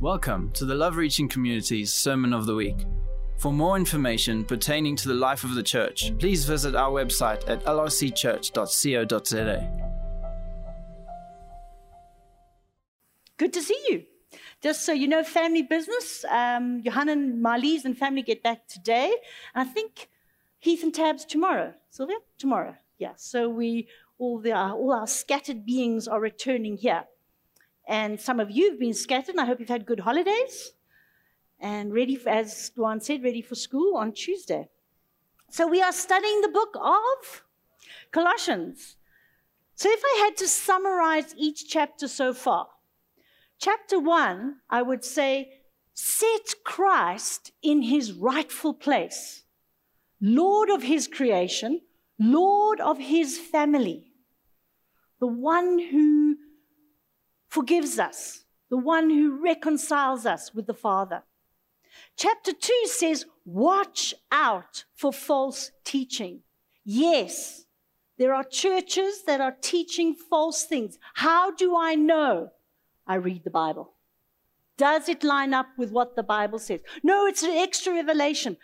Welcome 0.00 0.52
to 0.52 0.64
the 0.64 0.76
Love 0.76 0.96
Reaching 0.96 1.28
Community's 1.28 1.92
Sermon 1.92 2.32
of 2.32 2.46
the 2.46 2.54
Week. 2.54 2.86
For 3.38 3.52
more 3.52 3.76
information 3.76 4.44
pertaining 4.44 4.94
to 4.94 5.08
the 5.08 5.14
life 5.14 5.42
of 5.42 5.56
the 5.56 5.62
church, 5.64 6.16
please 6.20 6.44
visit 6.44 6.76
our 6.76 6.92
website 6.92 7.48
at 7.48 7.64
lrcchurch.co.za. 7.64 9.70
Good 13.38 13.52
to 13.52 13.60
see 13.60 13.84
you. 13.88 14.04
Just 14.62 14.86
so 14.86 14.92
you 14.92 15.08
know, 15.08 15.24
family 15.24 15.62
business. 15.62 16.24
Um, 16.30 16.80
Johanna 16.84 17.10
and 17.10 17.44
Marlies 17.44 17.84
and 17.84 17.98
family 17.98 18.22
get 18.22 18.40
back 18.40 18.68
today. 18.68 19.12
And 19.52 19.68
I 19.68 19.72
think 19.72 20.10
Heath 20.60 20.84
and 20.84 20.94
Tabs 20.94 21.24
tomorrow. 21.24 21.74
Sylvia? 21.90 22.18
Tomorrow. 22.38 22.76
Yeah. 22.98 23.14
So 23.16 23.48
we 23.48 23.88
all, 24.16 24.38
the, 24.38 24.56
all 24.56 24.92
our 24.92 25.08
scattered 25.08 25.66
beings 25.66 26.06
are 26.06 26.20
returning 26.20 26.76
here. 26.76 27.06
And 27.88 28.20
some 28.20 28.38
of 28.38 28.50
you 28.50 28.70
have 28.70 28.78
been 28.78 28.92
scattered, 28.92 29.30
and 29.30 29.40
I 29.40 29.46
hope 29.46 29.60
you've 29.60 29.68
had 29.70 29.86
good 29.86 30.00
holidays 30.00 30.72
and 31.58 31.90
ready, 31.92 32.16
for, 32.16 32.28
as 32.28 32.70
Duan 32.76 33.02
said, 33.02 33.24
ready 33.24 33.40
for 33.40 33.54
school 33.54 33.96
on 33.96 34.12
Tuesday. 34.12 34.68
So 35.50 35.66
we 35.66 35.80
are 35.80 35.92
studying 35.92 36.42
the 36.42 36.48
book 36.48 36.76
of 36.78 37.44
Colossians. 38.12 38.96
So 39.74 39.88
if 39.90 40.02
I 40.04 40.24
had 40.24 40.36
to 40.36 40.46
summarize 40.46 41.34
each 41.38 41.66
chapter 41.66 42.08
so 42.08 42.34
far, 42.34 42.68
chapter 43.58 43.98
one, 43.98 44.56
I 44.68 44.82
would 44.82 45.02
say, 45.02 45.62
set 45.94 46.62
Christ 46.64 47.52
in 47.62 47.80
his 47.80 48.12
rightful 48.12 48.74
place, 48.74 49.44
Lord 50.20 50.68
of 50.68 50.82
his 50.82 51.08
creation, 51.08 51.80
Lord 52.18 52.80
of 52.80 52.98
his 52.98 53.38
family, 53.38 54.12
the 55.20 55.26
one 55.26 55.78
who 55.78 56.36
forgives 57.48 57.98
us, 57.98 58.44
the 58.70 58.76
one 58.76 59.10
who 59.10 59.42
reconciles 59.42 60.26
us 60.26 60.54
with 60.54 60.66
the 60.66 60.74
Father. 60.74 61.22
Chapter 62.16 62.52
2 62.52 62.82
says, 62.86 63.26
Watch 63.44 64.14
out 64.30 64.84
for 64.94 65.12
false 65.12 65.72
teaching. 65.84 66.40
Yes, 66.84 67.64
there 68.18 68.34
are 68.34 68.44
churches 68.44 69.22
that 69.26 69.40
are 69.40 69.56
teaching 69.60 70.14
false 70.14 70.64
things. 70.64 70.98
How 71.14 71.50
do 71.52 71.76
I 71.76 71.94
know? 71.94 72.50
I 73.06 73.14
read 73.14 73.44
the 73.44 73.50
Bible. 73.50 73.94
Does 74.76 75.08
it 75.08 75.24
line 75.24 75.54
up 75.54 75.66
with 75.76 75.90
what 75.90 76.14
the 76.14 76.22
Bible 76.22 76.58
says? 76.58 76.80
No, 77.02 77.26
it's 77.26 77.42
an 77.42 77.50
extra 77.50 77.94
revelation. 77.94 78.56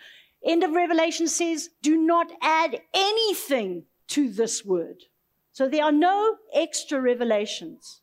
End 0.44 0.62
of 0.62 0.72
Revelation 0.72 1.26
says, 1.26 1.70
Do 1.82 1.96
not 1.96 2.30
add 2.42 2.80
anything 2.92 3.84
to 4.08 4.28
this 4.28 4.64
word. 4.64 5.04
So 5.52 5.68
there 5.68 5.84
are 5.84 5.92
no 5.92 6.36
extra 6.54 7.00
revelations. 7.00 8.00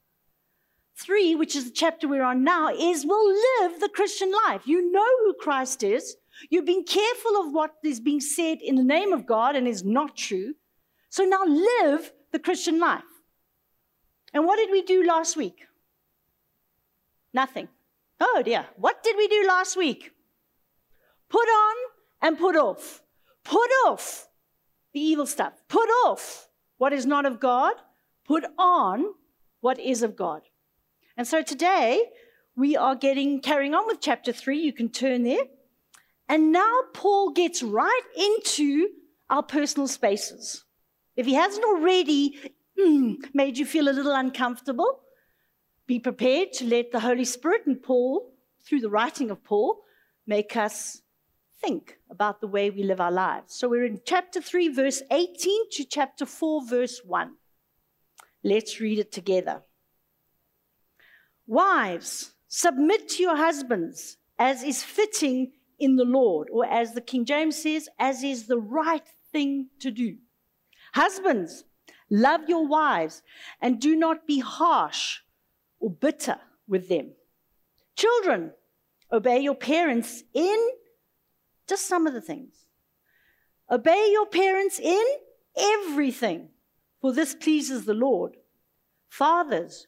3, 1.01 1.35
which 1.35 1.55
is 1.55 1.65
the 1.65 1.71
chapter 1.71 2.07
we're 2.07 2.23
on 2.23 2.43
now, 2.43 2.69
is 2.69 3.05
we'll 3.05 3.29
live 3.29 3.79
the 3.79 3.89
Christian 3.89 4.31
life. 4.47 4.61
You 4.65 4.91
know 4.91 5.05
who 5.25 5.33
Christ 5.33 5.83
is. 5.83 6.15
You've 6.49 6.65
been 6.65 6.83
careful 6.83 7.41
of 7.41 7.53
what 7.53 7.71
is 7.83 7.99
being 7.99 8.21
said 8.21 8.59
in 8.61 8.75
the 8.75 8.83
name 8.83 9.13
of 9.13 9.25
God 9.25 9.55
and 9.55 9.67
is 9.67 9.83
not 9.83 10.15
true. 10.15 10.53
So 11.09 11.23
now 11.23 11.43
live 11.45 12.11
the 12.31 12.39
Christian 12.39 12.79
life. 12.79 13.03
And 14.33 14.45
what 14.45 14.57
did 14.57 14.71
we 14.71 14.81
do 14.81 15.03
last 15.03 15.35
week? 15.35 15.65
Nothing. 17.33 17.67
Oh 18.19 18.41
dear. 18.43 18.65
What 18.77 19.03
did 19.03 19.17
we 19.17 19.27
do 19.27 19.45
last 19.47 19.75
week? 19.75 20.11
Put 21.29 21.47
on 21.47 21.75
and 22.21 22.37
put 22.37 22.55
off. 22.55 23.01
Put 23.43 23.69
off 23.85 24.27
the 24.93 24.99
evil 24.99 25.25
stuff. 25.25 25.53
Put 25.67 25.89
off 26.05 26.47
what 26.77 26.93
is 26.93 27.05
not 27.05 27.25
of 27.25 27.39
God. 27.39 27.75
Put 28.25 28.45
on 28.57 29.05
what 29.59 29.79
is 29.79 30.03
of 30.03 30.15
God. 30.15 30.41
And 31.21 31.27
so 31.27 31.43
today 31.43 32.03
we 32.55 32.75
are 32.75 32.95
getting 32.95 33.41
carrying 33.41 33.75
on 33.75 33.85
with 33.85 34.01
chapter 34.01 34.33
3. 34.33 34.57
You 34.57 34.73
can 34.73 34.89
turn 34.89 35.21
there. 35.21 35.43
And 36.27 36.51
now 36.51 36.79
Paul 36.95 37.29
gets 37.29 37.61
right 37.61 38.01
into 38.17 38.87
our 39.29 39.43
personal 39.43 39.87
spaces. 39.87 40.65
If 41.15 41.27
he 41.27 41.35
hasn't 41.35 41.63
already 41.63 42.39
mm, 42.75 43.17
made 43.35 43.59
you 43.59 43.67
feel 43.67 43.87
a 43.87 43.93
little 43.93 44.15
uncomfortable, 44.15 45.01
be 45.85 45.99
prepared 45.99 46.53
to 46.53 46.65
let 46.65 46.91
the 46.91 47.01
Holy 47.01 47.25
Spirit 47.25 47.67
and 47.67 47.83
Paul, 47.83 48.33
through 48.65 48.81
the 48.81 48.89
writing 48.89 49.29
of 49.29 49.43
Paul, 49.43 49.83
make 50.25 50.57
us 50.57 51.03
think 51.61 51.99
about 52.09 52.41
the 52.41 52.47
way 52.47 52.71
we 52.71 52.81
live 52.81 52.99
our 52.99 53.11
lives. 53.11 53.53
So 53.53 53.69
we're 53.69 53.85
in 53.85 54.01
chapter 54.03 54.41
3, 54.41 54.69
verse 54.69 55.03
18 55.11 55.69
to 55.73 55.85
chapter 55.85 56.25
4, 56.25 56.67
verse 56.67 57.01
1. 57.05 57.35
Let's 58.43 58.79
read 58.79 58.97
it 58.97 59.11
together. 59.11 59.61
Wives, 61.51 62.31
submit 62.47 63.09
to 63.09 63.23
your 63.23 63.35
husbands 63.35 64.15
as 64.39 64.63
is 64.63 64.83
fitting 64.83 65.51
in 65.77 65.97
the 65.97 66.05
Lord, 66.05 66.47
or 66.49 66.65
as 66.65 66.93
the 66.93 67.01
King 67.01 67.25
James 67.25 67.61
says, 67.61 67.89
as 67.99 68.23
is 68.23 68.47
the 68.47 68.57
right 68.57 69.05
thing 69.33 69.67
to 69.81 69.91
do. 69.91 70.15
Husbands, 70.93 71.65
love 72.09 72.47
your 72.47 72.65
wives 72.65 73.21
and 73.61 73.81
do 73.81 73.97
not 73.97 74.25
be 74.25 74.39
harsh 74.39 75.19
or 75.81 75.89
bitter 75.89 76.37
with 76.69 76.87
them. 76.87 77.11
Children, 77.97 78.53
obey 79.11 79.39
your 79.39 79.55
parents 79.55 80.23
in 80.33 80.69
just 81.67 81.85
some 81.85 82.07
of 82.07 82.13
the 82.13 82.21
things. 82.21 82.53
Obey 83.69 84.07
your 84.09 84.25
parents 84.25 84.79
in 84.79 85.03
everything, 85.57 86.47
for 87.01 87.11
this 87.11 87.35
pleases 87.35 87.83
the 87.83 87.93
Lord. 87.93 88.37
Fathers, 89.09 89.87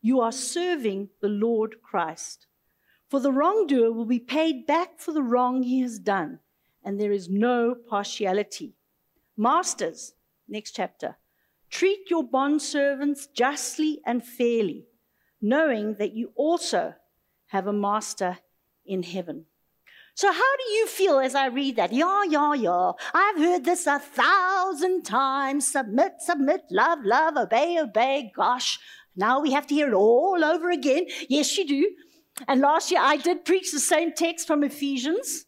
you 0.00 0.20
are 0.20 0.32
serving 0.32 1.10
the 1.20 1.28
Lord 1.28 1.82
Christ. 1.82 2.46
For 3.08 3.20
the 3.20 3.32
wrongdoer 3.32 3.92
will 3.92 4.04
be 4.06 4.20
paid 4.20 4.66
back 4.66 5.00
for 5.00 5.12
the 5.12 5.22
wrong 5.22 5.62
he 5.62 5.80
has 5.80 5.98
done, 5.98 6.38
and 6.84 7.00
there 7.00 7.12
is 7.12 7.28
no 7.28 7.74
partiality. 7.74 8.74
Masters, 9.36 10.14
next 10.48 10.72
chapter, 10.72 11.16
treat 11.70 12.08
your 12.08 12.22
bondservants 12.22 13.26
justly 13.32 14.00
and 14.06 14.24
fairly, 14.24 14.86
knowing 15.40 15.94
that 15.94 16.14
you 16.14 16.32
also 16.36 16.94
have 17.46 17.66
a 17.66 17.72
master 17.72 18.38
in 18.84 19.02
heaven. 19.02 19.46
So, 20.14 20.30
how 20.30 20.56
do 20.56 20.72
you 20.72 20.86
feel 20.86 21.18
as 21.18 21.34
I 21.34 21.46
read 21.46 21.76
that? 21.76 21.92
Yeah, 21.92 22.24
yeah, 22.28 22.52
yeah. 22.52 22.92
I've 23.14 23.38
heard 23.38 23.64
this 23.64 23.86
a 23.86 23.98
thousand 23.98 25.04
times. 25.04 25.66
Submit, 25.66 26.20
submit, 26.20 26.62
love, 26.70 26.98
love, 27.04 27.36
obey, 27.36 27.78
obey. 27.80 28.30
Gosh, 28.36 28.78
now 29.16 29.40
we 29.40 29.52
have 29.52 29.66
to 29.68 29.74
hear 29.74 29.88
it 29.88 29.94
all 29.94 30.42
over 30.44 30.70
again. 30.70 31.06
Yes, 31.28 31.56
you 31.56 31.66
do. 31.66 31.90
And 32.48 32.60
last 32.60 32.90
year 32.90 33.00
I 33.02 33.16
did 33.16 33.44
preach 33.44 33.72
the 33.72 33.80
same 33.80 34.12
text 34.12 34.46
from 34.46 34.62
Ephesians. 34.62 35.46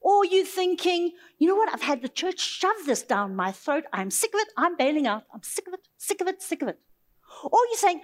Or 0.00 0.24
you 0.24 0.46
thinking, 0.46 1.12
you 1.38 1.46
know 1.46 1.56
what? 1.56 1.72
I've 1.72 1.82
had 1.82 2.00
the 2.00 2.08
church 2.08 2.40
shove 2.40 2.86
this 2.86 3.02
down 3.02 3.36
my 3.36 3.52
throat. 3.52 3.84
I'm 3.92 4.10
sick 4.10 4.32
of 4.32 4.40
it. 4.40 4.48
I'm 4.56 4.76
bailing 4.76 5.06
out. 5.06 5.24
I'm 5.32 5.42
sick 5.42 5.66
of 5.68 5.74
it, 5.74 5.80
sick 5.98 6.22
of 6.22 6.26
it, 6.26 6.42
sick 6.42 6.62
of 6.62 6.68
it. 6.68 6.78
Or 7.44 7.58
you're 7.70 7.76
saying, 7.76 8.00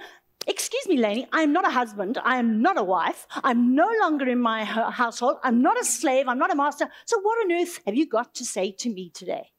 Excuse 0.49 0.87
me, 0.87 0.97
Lainey, 0.97 1.27
I'm 1.33 1.53
not 1.53 1.67
a 1.67 1.71
husband. 1.73 2.19
I 2.23 2.37
am 2.37 2.63
not 2.63 2.79
a 2.79 2.85
wife. 2.85 3.27
I'm 3.43 3.75
no 3.75 3.91
longer 4.01 4.29
in 4.29 4.39
my 4.39 4.65
household. 4.65 5.39
I'm 5.43 5.61
not 5.61 5.81
a 5.81 5.85
slave. 5.85 6.29
I'm 6.29 6.39
not 6.39 6.53
a 6.53 6.55
master. 6.55 6.89
So, 7.05 7.21
what 7.21 7.45
on 7.45 7.51
earth 7.51 7.81
have 7.85 7.97
you 7.97 8.07
got 8.07 8.33
to 8.37 8.45
say 8.45 8.71
to 8.71 8.89
me 8.89 9.11
today? 9.11 9.51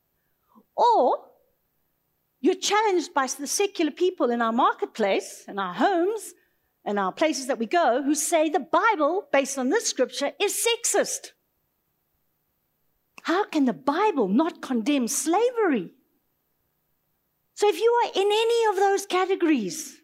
Or 0.77 1.25
you're 2.39 2.55
challenged 2.55 3.13
by 3.13 3.27
the 3.27 3.47
secular 3.47 3.91
people 3.91 4.29
in 4.29 4.41
our 4.41 4.51
marketplace, 4.51 5.43
in 5.47 5.57
our 5.57 5.73
homes, 5.73 6.33
in 6.85 6.97
our 6.97 7.11
places 7.11 7.47
that 7.47 7.59
we 7.59 7.65
go, 7.65 8.01
who 8.03 8.15
say 8.15 8.49
the 8.49 8.59
Bible, 8.59 9.27
based 9.31 9.57
on 9.57 9.69
this 9.69 9.87
scripture, 9.87 10.31
is 10.39 10.53
sexist. 10.53 11.31
How 13.23 13.43
can 13.43 13.65
the 13.65 13.73
Bible 13.73 14.27
not 14.29 14.61
condemn 14.61 15.07
slavery? 15.07 15.93
So, 17.55 17.67
if 17.67 17.79
you 17.81 17.91
are 18.05 18.11
in 18.13 18.27
any 18.27 18.65
of 18.69 18.75
those 18.75 19.05
categories, 19.05 19.99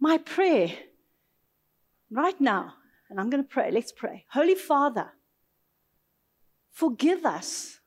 my 0.00 0.18
prayer 0.18 0.70
right 2.10 2.38
now, 2.40 2.74
and 3.08 3.20
I'm 3.20 3.30
going 3.30 3.42
to 3.42 3.48
pray, 3.48 3.70
let's 3.70 3.92
pray. 3.92 4.26
Holy 4.32 4.56
Father, 4.56 5.12
forgive 6.72 7.24
us. 7.24 7.80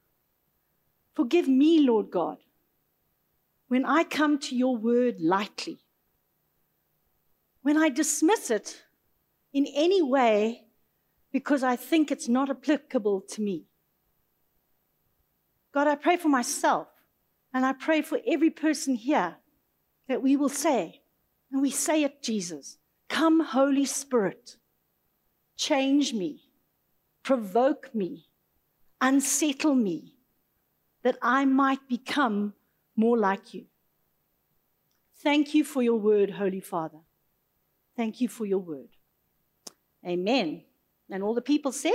Forgive 1.13 1.47
me, 1.47 1.81
Lord 1.81 2.09
God, 2.09 2.37
when 3.69 3.85
I 3.85 4.03
come 4.03 4.39
to 4.39 4.55
your 4.55 4.75
word 4.75 5.21
lightly, 5.21 5.79
when 7.61 7.77
I 7.77 7.89
dismiss 7.89 8.49
it 8.49 8.81
in 9.53 9.65
any 9.73 10.01
way 10.01 10.65
because 11.31 11.63
I 11.63 11.75
think 11.75 12.11
it's 12.11 12.27
not 12.27 12.49
applicable 12.49 13.21
to 13.29 13.41
me. 13.41 13.65
God, 15.71 15.87
I 15.87 15.95
pray 15.95 16.17
for 16.17 16.29
myself 16.29 16.87
and 17.53 17.63
I 17.63 17.73
pray 17.73 18.01
for 18.01 18.19
every 18.27 18.49
person 18.49 18.95
here 18.95 19.35
that 20.07 20.23
we 20.23 20.35
will 20.35 20.49
say, 20.49 21.01
and 21.51 21.61
we 21.61 21.69
say 21.69 22.03
it, 22.03 22.23
Jesus, 22.23 22.79
come, 23.07 23.39
Holy 23.39 23.85
Spirit, 23.85 24.57
change 25.57 26.11
me, 26.13 26.41
provoke 27.21 27.93
me, 27.93 28.25
unsettle 28.99 29.75
me, 29.75 30.15
that 31.03 31.17
I 31.21 31.45
might 31.45 31.87
become 31.87 32.53
more 32.99 33.17
like 33.17 33.53
you. 33.53 33.63
Thank 35.23 35.53
you 35.53 35.63
for 35.63 35.81
your 35.81 35.95
word, 35.97 36.31
Holy 36.31 36.59
Father. 36.59 36.99
Thank 37.95 38.19
you 38.19 38.27
for 38.27 38.45
your 38.45 38.59
word. 38.59 38.89
Amen. 40.05 40.63
And 41.09 41.23
all 41.23 41.33
the 41.33 41.41
people 41.41 41.71
said, 41.71 41.93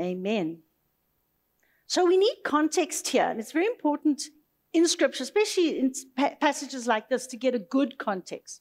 Amen. 0.00 0.58
So 1.86 2.04
we 2.04 2.16
need 2.16 2.36
context 2.44 3.08
here, 3.08 3.28
and 3.28 3.40
it's 3.40 3.52
very 3.52 3.66
important 3.66 4.22
in 4.72 4.86
Scripture, 4.86 5.22
especially 5.22 5.78
in 5.78 5.92
passages 6.40 6.86
like 6.86 7.08
this, 7.08 7.26
to 7.28 7.36
get 7.36 7.54
a 7.54 7.58
good 7.58 7.98
context. 7.98 8.60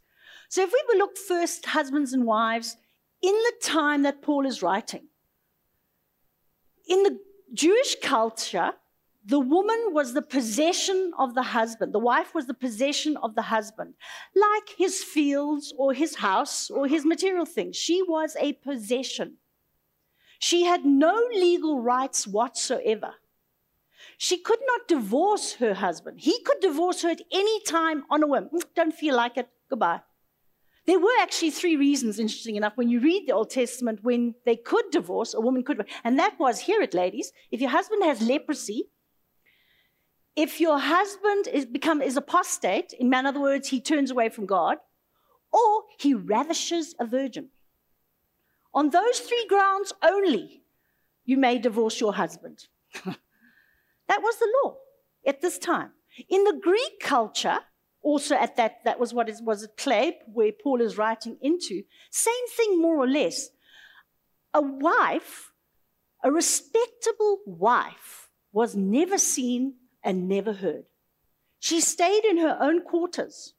So 0.50 0.62
if 0.62 0.72
we 0.72 1.00
look 1.00 1.18
first, 1.18 1.66
husbands 1.66 2.14
and 2.14 2.26
wives, 2.26 2.78
in 3.22 3.34
the 3.34 3.54
time 3.62 4.04
that 4.04 4.22
Paul 4.22 4.46
is 4.46 4.62
writing, 4.62 5.08
in 6.88 7.04
the 7.04 7.20
Jewish 7.54 7.98
culture, 8.02 8.72
the 9.28 9.40
woman 9.40 9.90
was 9.92 10.14
the 10.14 10.22
possession 10.22 11.12
of 11.20 11.36
the 11.36 11.44
husband. 11.44 11.94
The 11.94 12.00
wife 12.00 12.34
was 12.34 12.48
the 12.48 12.54
possession 12.54 13.18
of 13.18 13.36
the 13.36 13.42
husband, 13.42 13.96
like 14.34 14.70
his 14.78 15.04
fields 15.04 15.74
or 15.78 15.94
his 15.94 16.16
house 16.16 16.70
or 16.70 16.88
his 16.88 17.06
material 17.06 17.46
things. 17.46 17.76
She 17.76 18.02
was 18.02 18.38
a 18.40 18.54
possession. 18.54 19.36
She 20.40 20.64
had 20.64 20.86
no 20.86 21.28
legal 21.34 21.82
rights 21.82 22.26
whatsoever. 22.26 23.16
She 24.18 24.38
could 24.38 24.60
not 24.66 24.88
divorce 24.88 25.56
her 25.56 25.74
husband. 25.74 26.22
He 26.22 26.42
could 26.44 26.62
divorce 26.62 27.02
her 27.02 27.10
at 27.10 27.22
any 27.30 27.60
time 27.64 28.06
on 28.10 28.24
a 28.24 28.28
whim. 28.28 28.50
Mm, 28.54 28.64
don't 28.76 28.94
feel 28.94 29.16
like 29.18 29.36
it. 29.36 29.50
Goodbye. 29.70 30.02
There 30.86 31.00
were 31.00 31.20
actually 31.20 31.52
three 31.52 31.76
reasons, 31.76 32.18
interesting 32.18 32.56
enough, 32.56 32.78
when 32.78 32.88
you 32.88 33.02
read 33.02 33.28
the 33.28 33.34
Old 33.34 33.50
Testament, 33.50 34.00
when 34.04 34.36
they 34.46 34.56
could 34.56 34.86
divorce, 34.90 35.34
a 35.34 35.42
woman 35.42 35.64
could. 35.64 35.86
And 36.06 36.18
that 36.18 36.40
was, 36.40 36.62
hear 36.62 36.82
it, 36.82 36.94
ladies, 36.94 37.34
if 37.52 37.60
your 37.60 37.72
husband 37.72 38.04
has 38.06 38.22
leprosy, 38.22 38.90
if 40.38 40.62
your 40.62 40.78
husband 40.78 41.48
is 41.52 41.66
become 41.66 42.00
is 42.00 42.16
apostate, 42.16 42.94
in 42.94 43.12
other 43.14 43.42
words, 43.42 43.70
he 43.70 43.82
turns 43.82 44.12
away 44.12 44.30
from 44.30 44.46
God, 44.46 44.78
or 45.52 45.86
he 45.98 46.14
ravishes 46.14 46.94
a 47.00 47.06
virgin. 47.06 47.50
On 48.72 48.92
those 48.92 49.20
three 49.20 49.46
grounds 49.50 49.94
only, 50.04 50.62
you 51.26 51.38
may 51.38 51.58
divorce 51.58 52.00
your 52.00 52.14
husband. 52.14 52.68
that 53.04 54.22
was 54.22 54.38
the 54.38 54.54
law 54.64 54.78
at 55.26 55.42
this 55.42 55.58
time. 55.58 55.90
In 56.30 56.44
the 56.44 56.60
Greek 56.62 57.00
culture, 57.02 57.58
also 58.04 58.36
at 58.36 58.56
that, 58.58 58.84
that 58.86 59.00
was 59.00 59.16
what 59.16 59.32
was 59.42 59.64
at 59.64 59.76
Clay, 59.76 60.20
where 60.32 60.52
Paul 60.52 60.82
is 60.82 61.00
writing 61.00 61.38
into, 61.42 61.82
same 62.12 62.48
thing 62.56 62.80
more 62.80 62.98
or 62.98 63.08
less. 63.08 63.50
A 64.54 64.62
wife, 64.62 65.52
a 66.24 66.32
respectable 66.32 67.40
wife, 67.48 68.30
was 68.54 68.76
never 68.76 69.18
seen 69.18 69.74
and 70.08 70.30
never 70.30 70.54
heard. 70.54 70.86
She 71.60 71.82
stayed 71.82 72.24
in 72.24 72.38
her 72.38 72.58
own 72.62 72.82
quarters. 72.82 73.54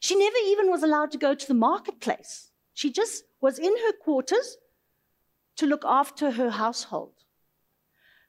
She 0.00 0.14
never 0.14 0.36
even 0.44 0.70
was 0.70 0.82
allowed 0.82 1.10
to 1.12 1.18
go 1.18 1.34
to 1.34 1.48
the 1.48 1.54
marketplace. 1.54 2.50
She 2.74 2.92
just 2.92 3.24
was 3.40 3.58
in 3.58 3.74
her 3.84 3.92
quarters 3.92 4.58
to 5.56 5.66
look 5.66 5.82
after 5.86 6.32
her 6.32 6.50
household. 6.50 7.14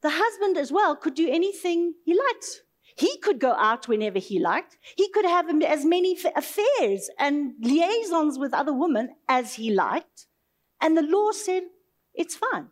The 0.02 0.12
husband, 0.12 0.56
as 0.58 0.72
well, 0.72 0.96
could 0.96 1.16
do 1.16 1.30
anything 1.30 1.96
he 2.06 2.14
liked. 2.14 2.62
He 2.96 3.18
could 3.18 3.40
go 3.40 3.52
out 3.52 3.90
whenever 3.90 4.20
he 4.20 4.40
liked. 4.40 4.78
He 4.96 5.10
could 5.10 5.26
have 5.26 5.50
as 5.64 5.84
many 5.84 6.18
affairs 6.34 7.10
and 7.20 7.56
liaisons 7.60 8.40
with 8.40 8.54
other 8.54 8.74
women 8.74 9.16
as 9.28 9.56
he 9.56 9.70
liked. 9.70 10.28
And 10.80 10.96
the 10.96 11.02
law 11.02 11.32
said 11.32 11.64
it's 12.14 12.36
fine. 12.36 12.68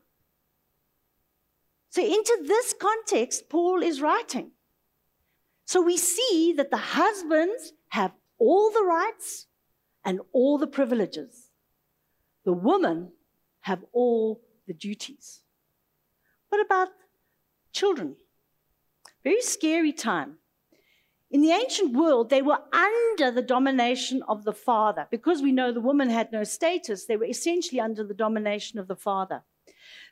So, 1.89 2.01
into 2.01 2.43
this 2.47 2.73
context, 2.79 3.49
Paul 3.49 3.83
is 3.83 4.01
writing. 4.01 4.51
So 5.65 5.81
we 5.81 5.97
see 5.97 6.53
that 6.57 6.71
the 6.71 6.77
husbands 6.77 7.73
have 7.89 8.11
all 8.37 8.71
the 8.71 8.83
rights 8.83 9.47
and 10.03 10.19
all 10.31 10.57
the 10.57 10.67
privileges. 10.67 11.49
The 12.45 12.53
women 12.53 13.11
have 13.61 13.85
all 13.93 14.41
the 14.67 14.73
duties. 14.73 15.41
What 16.49 16.63
about 16.63 16.89
children? 17.71 18.17
Very 19.23 19.41
scary 19.41 19.93
time. 19.93 20.37
In 21.31 21.41
the 21.41 21.51
ancient 21.51 21.93
world, 21.93 22.29
they 22.29 22.43
were 22.43 22.59
under 22.71 23.31
the 23.31 23.41
domination 23.41 24.21
of 24.27 24.43
the 24.43 24.53
father. 24.53 25.07
Because 25.09 25.41
we 25.41 25.51
know 25.51 25.71
the 25.71 25.81
woman 25.81 26.09
had 26.09 26.31
no 26.31 26.43
status, 26.43 27.05
they 27.05 27.17
were 27.17 27.25
essentially 27.25 27.79
under 27.79 28.03
the 28.03 28.13
domination 28.13 28.77
of 28.77 28.87
the 28.87 28.95
father. 28.95 29.43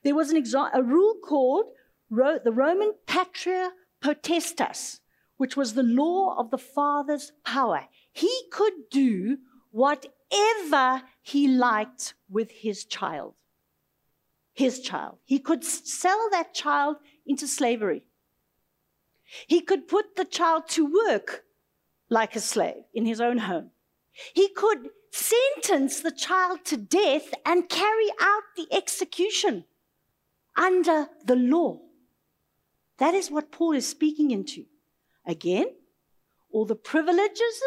There 0.04 0.16
was 0.16 0.34
exa- 0.34 0.72
a 0.74 0.82
rule 0.82 1.16
called 1.24 1.66
the 2.10 2.52
Roman 2.52 2.94
Patria 3.06 3.70
Potestas, 4.04 5.01
which 5.42 5.58
was 5.58 5.74
the 5.74 5.82
law 5.82 6.36
of 6.38 6.52
the 6.52 6.58
Father's 6.60 7.32
power. 7.44 7.88
He 8.14 8.32
could 8.52 8.92
do 8.92 9.40
whatever 9.72 11.02
he 11.24 11.48
liked 11.48 12.14
with 12.30 12.52
his 12.52 12.86
child. 12.86 13.34
His 14.54 14.82
child. 14.82 15.18
He 15.26 15.40
could 15.40 15.64
sell 15.64 16.28
that 16.30 16.54
child 16.54 16.98
into 17.26 17.48
slavery. 17.48 18.04
He 19.48 19.62
could 19.62 19.88
put 19.88 20.16
the 20.16 20.26
child 20.26 20.70
to 20.76 20.86
work 21.08 21.44
like 22.08 22.36
a 22.36 22.40
slave 22.40 22.84
in 22.94 23.08
his 23.08 23.20
own 23.20 23.40
home. 23.40 23.72
He 24.36 24.48
could 24.50 24.90
sentence 25.10 26.02
the 26.02 26.12
child 26.12 26.66
to 26.66 26.78
death 26.78 27.34
and 27.48 27.68
carry 27.68 28.10
out 28.22 28.44
the 28.56 28.68
execution 28.72 29.66
under 30.56 31.08
the 31.26 31.36
law. 31.36 31.80
That 33.00 33.16
is 33.16 33.32
what 33.32 33.52
Paul 33.52 33.72
is 33.72 33.88
speaking 33.88 34.30
into. 34.30 34.66
Again, 35.32 35.68
all 36.52 36.66
the 36.66 36.76
privileges 36.76 37.62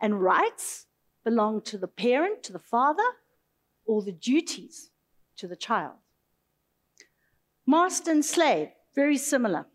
and 0.00 0.20
rights 0.20 0.86
belong 1.22 1.62
to 1.62 1.78
the 1.78 1.86
parent, 1.86 2.42
to 2.42 2.52
the 2.52 2.58
father, 2.58 3.08
all 3.86 4.02
the 4.02 4.10
duties 4.10 4.90
to 5.36 5.46
the 5.46 5.54
child. 5.54 5.94
Master 7.64 8.10
and 8.10 8.24
slave, 8.24 8.70
very 8.96 9.16
similar. 9.16 9.66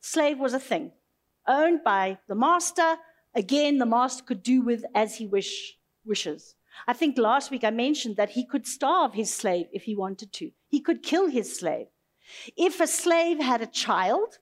Slave 0.00 0.40
was 0.40 0.52
a 0.52 0.58
thing 0.58 0.90
owned 1.46 1.84
by 1.84 2.18
the 2.26 2.34
master. 2.34 2.96
Again, 3.32 3.78
the 3.78 3.86
master 3.86 4.24
could 4.24 4.42
do 4.42 4.60
with 4.60 4.84
as 4.92 5.18
he 5.18 5.28
wish, 5.28 5.78
wishes. 6.04 6.56
I 6.88 6.94
think 6.94 7.16
last 7.16 7.52
week 7.52 7.62
I 7.62 7.70
mentioned 7.70 8.16
that 8.16 8.30
he 8.30 8.44
could 8.44 8.66
starve 8.66 9.14
his 9.14 9.32
slave 9.32 9.66
if 9.72 9.84
he 9.84 9.94
wanted 9.94 10.32
to. 10.32 10.50
He 10.66 10.80
could 10.80 11.04
kill 11.04 11.28
his 11.28 11.56
slave. 11.60 11.86
If 12.56 12.80
a 12.80 12.88
slave 12.88 13.38
had 13.38 13.62
a 13.62 13.66
child, 13.84 14.38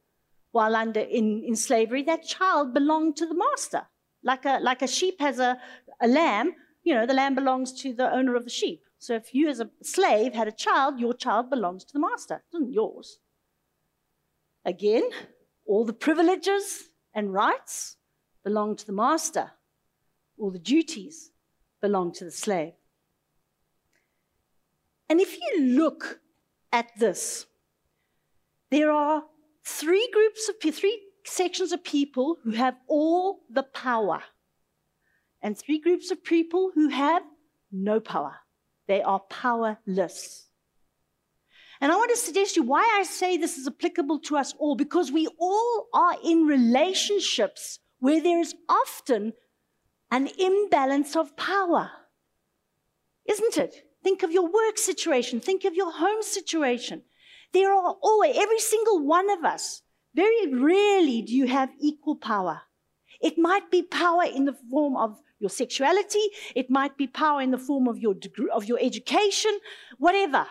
while 0.52 0.74
under 0.74 1.00
in, 1.00 1.42
in 1.46 1.56
slavery, 1.56 2.02
that 2.04 2.24
child 2.24 2.74
belonged 2.74 3.16
to 3.16 3.26
the 3.26 3.34
master. 3.34 3.86
Like 4.22 4.44
a, 4.44 4.58
like 4.60 4.82
a 4.82 4.86
sheep 4.86 5.20
has 5.20 5.38
a, 5.38 5.58
a 6.00 6.08
lamb, 6.08 6.54
you 6.82 6.94
know, 6.94 7.06
the 7.06 7.14
lamb 7.14 7.34
belongs 7.34 7.72
to 7.82 7.92
the 7.92 8.10
owner 8.12 8.34
of 8.34 8.44
the 8.44 8.50
sheep. 8.50 8.82
So 8.98 9.14
if 9.14 9.32
you 9.34 9.48
as 9.48 9.60
a 9.60 9.70
slave 9.82 10.34
had 10.34 10.48
a 10.48 10.52
child, 10.52 10.98
your 10.98 11.14
child 11.14 11.50
belongs 11.50 11.84
to 11.84 11.92
the 11.92 12.00
master. 12.00 12.36
It 12.52 12.56
isn't 12.56 12.72
yours. 12.72 13.18
Again, 14.64 15.08
all 15.66 15.84
the 15.84 15.92
privileges 15.92 16.88
and 17.14 17.32
rights 17.32 17.96
belong 18.42 18.76
to 18.76 18.86
the 18.86 18.92
master. 18.92 19.52
All 20.38 20.50
the 20.50 20.58
duties 20.58 21.30
belong 21.80 22.12
to 22.14 22.24
the 22.24 22.30
slave. 22.30 22.72
And 25.08 25.20
if 25.20 25.38
you 25.38 25.62
look 25.62 26.20
at 26.72 26.90
this, 26.98 27.46
there 28.70 28.90
are 28.90 29.24
three 29.68 30.08
groups 30.12 30.48
of 30.48 30.74
three 30.74 31.00
sections 31.24 31.72
of 31.72 31.84
people 31.84 32.38
who 32.42 32.52
have 32.52 32.76
all 32.86 33.40
the 33.50 33.62
power, 33.62 34.22
and 35.42 35.56
three 35.56 35.78
groups 35.78 36.10
of 36.10 36.24
people 36.24 36.72
who 36.74 36.88
have 36.88 37.22
no 37.70 38.00
power. 38.00 38.36
They 38.86 39.02
are 39.02 39.20
powerless. 39.20 40.46
And 41.80 41.92
I 41.92 41.96
want 41.96 42.10
to 42.10 42.16
suggest 42.16 42.54
to 42.54 42.62
you 42.62 42.66
why 42.66 42.82
I 42.98 43.04
say 43.04 43.36
this 43.36 43.58
is 43.58 43.68
applicable 43.68 44.20
to 44.20 44.36
us 44.36 44.54
all, 44.58 44.74
because 44.74 45.12
we 45.12 45.28
all 45.38 45.88
are 45.92 46.16
in 46.24 46.46
relationships 46.46 47.78
where 48.00 48.22
there 48.22 48.40
is 48.40 48.54
often 48.68 49.34
an 50.10 50.28
imbalance 50.38 51.14
of 51.14 51.36
power. 51.36 51.90
Isn't 53.26 53.58
it? 53.58 53.84
Think 54.02 54.22
of 54.22 54.32
your 54.32 54.46
work 54.46 54.78
situation, 54.78 55.40
think 55.40 55.64
of 55.64 55.74
your 55.74 55.92
home 55.92 56.22
situation. 56.22 57.02
There 57.52 57.72
are 57.72 57.96
always, 58.02 58.36
every 58.36 58.58
single 58.58 59.04
one 59.04 59.30
of 59.30 59.44
us, 59.44 59.82
very 60.14 60.52
rarely 60.52 61.22
do 61.22 61.34
you 61.34 61.46
have 61.46 61.70
equal 61.80 62.16
power. 62.16 62.62
It 63.20 63.38
might 63.38 63.70
be 63.70 63.82
power 63.82 64.24
in 64.24 64.44
the 64.44 64.56
form 64.70 64.96
of 64.96 65.20
your 65.38 65.50
sexuality, 65.50 66.22
it 66.54 66.68
might 66.68 66.96
be 66.96 67.06
power 67.06 67.40
in 67.40 67.52
the 67.52 67.58
form 67.58 67.86
of 67.86 67.98
your 67.98 68.14
degree, 68.14 68.50
of 68.50 68.64
your 68.64 68.78
education, 68.80 69.56
whatever. 69.98 70.46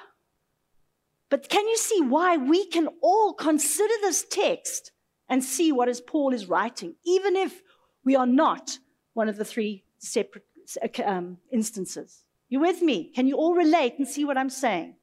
But 1.29 1.49
can 1.49 1.67
you 1.67 1.77
see 1.77 2.01
why 2.01 2.37
we 2.37 2.65
can 2.65 2.87
all 3.01 3.33
consider 3.33 3.93
this 4.01 4.25
text 4.29 4.91
and 5.27 5.43
see 5.43 5.73
what 5.73 5.89
is 5.89 5.99
Paul 5.99 6.33
is 6.33 6.45
writing, 6.47 6.95
even 7.05 7.35
if 7.35 7.61
we 8.05 8.15
are 8.15 8.25
not 8.25 8.79
one 9.13 9.27
of 9.27 9.35
the 9.35 9.43
three 9.43 9.83
separate 9.97 10.45
um, 11.05 11.37
instances? 11.51 12.23
You 12.47 12.61
with 12.61 12.81
me? 12.81 13.11
Can 13.13 13.27
you 13.27 13.35
all 13.35 13.55
relate 13.55 13.95
and 13.97 14.07
see 14.07 14.23
what 14.23 14.37
I'm 14.37 14.49
saying? 14.49 14.95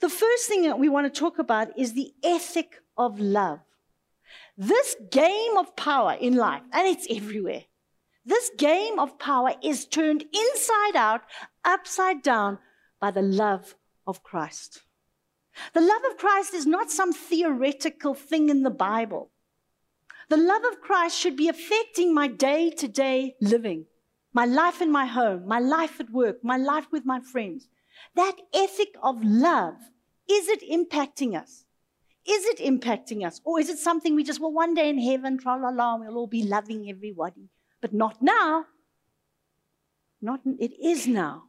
The 0.00 0.08
first 0.08 0.48
thing 0.48 0.62
that 0.62 0.78
we 0.78 0.88
want 0.88 1.12
to 1.12 1.20
talk 1.20 1.38
about 1.38 1.78
is 1.78 1.92
the 1.92 2.12
ethic 2.24 2.82
of 2.96 3.20
love. 3.20 3.60
This 4.56 4.96
game 5.10 5.56
of 5.56 5.76
power 5.76 6.16
in 6.18 6.36
life, 6.36 6.62
and 6.72 6.86
it's 6.86 7.06
everywhere, 7.10 7.64
this 8.24 8.50
game 8.56 8.98
of 8.98 9.18
power 9.18 9.54
is 9.62 9.86
turned 9.86 10.24
inside 10.32 10.96
out, 10.96 11.22
upside 11.64 12.22
down 12.22 12.58
by 13.00 13.10
the 13.10 13.22
love 13.22 13.74
of 14.06 14.22
Christ. 14.22 14.82
The 15.74 15.80
love 15.80 16.02
of 16.10 16.16
Christ 16.16 16.54
is 16.54 16.66
not 16.66 16.90
some 16.90 17.12
theoretical 17.12 18.14
thing 18.14 18.48
in 18.48 18.62
the 18.62 18.70
Bible. 18.70 19.30
The 20.28 20.36
love 20.36 20.64
of 20.64 20.80
Christ 20.80 21.18
should 21.18 21.36
be 21.36 21.48
affecting 21.48 22.14
my 22.14 22.28
day 22.28 22.70
to 22.70 22.86
day 22.86 23.36
living, 23.40 23.86
my 24.32 24.44
life 24.44 24.80
in 24.80 24.92
my 24.92 25.06
home, 25.06 25.46
my 25.46 25.58
life 25.58 25.98
at 25.98 26.10
work, 26.10 26.44
my 26.44 26.56
life 26.56 26.86
with 26.92 27.04
my 27.04 27.20
friends. 27.20 27.68
That 28.14 28.36
ethic 28.54 28.94
of 29.02 29.22
love, 29.22 29.74
is 30.28 30.48
it 30.48 30.62
impacting 30.68 31.40
us? 31.40 31.64
Is 32.28 32.44
it 32.44 32.58
impacting 32.58 33.26
us? 33.26 33.40
Or 33.44 33.58
is 33.58 33.68
it 33.68 33.78
something 33.78 34.14
we 34.14 34.24
just, 34.24 34.40
well, 34.40 34.52
one 34.52 34.74
day 34.74 34.88
in 34.88 34.98
heaven, 34.98 35.38
tra 35.38 35.56
la 35.56 35.70
la, 35.70 35.96
we'll 35.96 36.16
all 36.16 36.26
be 36.26 36.42
loving 36.42 36.88
everybody? 36.88 37.48
But 37.80 37.92
not 37.92 38.20
now. 38.20 38.66
Not, 40.20 40.40
it 40.58 40.72
is 40.82 41.06
now. 41.06 41.44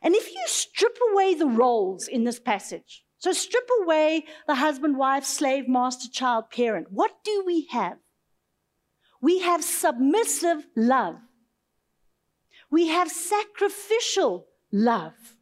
And 0.00 0.14
if 0.14 0.30
you 0.30 0.42
strip 0.46 0.96
away 1.12 1.34
the 1.34 1.46
roles 1.46 2.08
in 2.08 2.24
this 2.24 2.40
passage, 2.40 3.04
so 3.18 3.32
strip 3.32 3.68
away 3.82 4.24
the 4.46 4.54
husband, 4.56 4.96
wife, 4.96 5.24
slave, 5.24 5.68
master, 5.68 6.08
child, 6.08 6.50
parent, 6.50 6.88
what 6.90 7.12
do 7.24 7.42
we 7.44 7.66
have? 7.70 7.98
We 9.20 9.40
have 9.40 9.62
submissive 9.62 10.66
love. 10.76 11.16
We 12.70 12.88
have 12.88 13.10
sacrificial 13.10 14.46
love. 14.72 15.36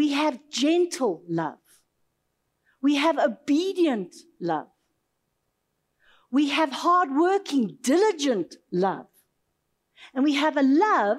We 0.00 0.12
have 0.12 0.48
gentle 0.48 1.22
love. 1.28 1.58
We 2.80 2.94
have 2.94 3.18
obedient 3.18 4.16
love. 4.40 4.68
We 6.30 6.48
have 6.48 6.72
hardworking, 6.72 7.76
diligent 7.82 8.56
love. 8.72 9.08
And 10.14 10.24
we 10.24 10.36
have 10.36 10.56
a 10.56 10.62
love 10.62 11.18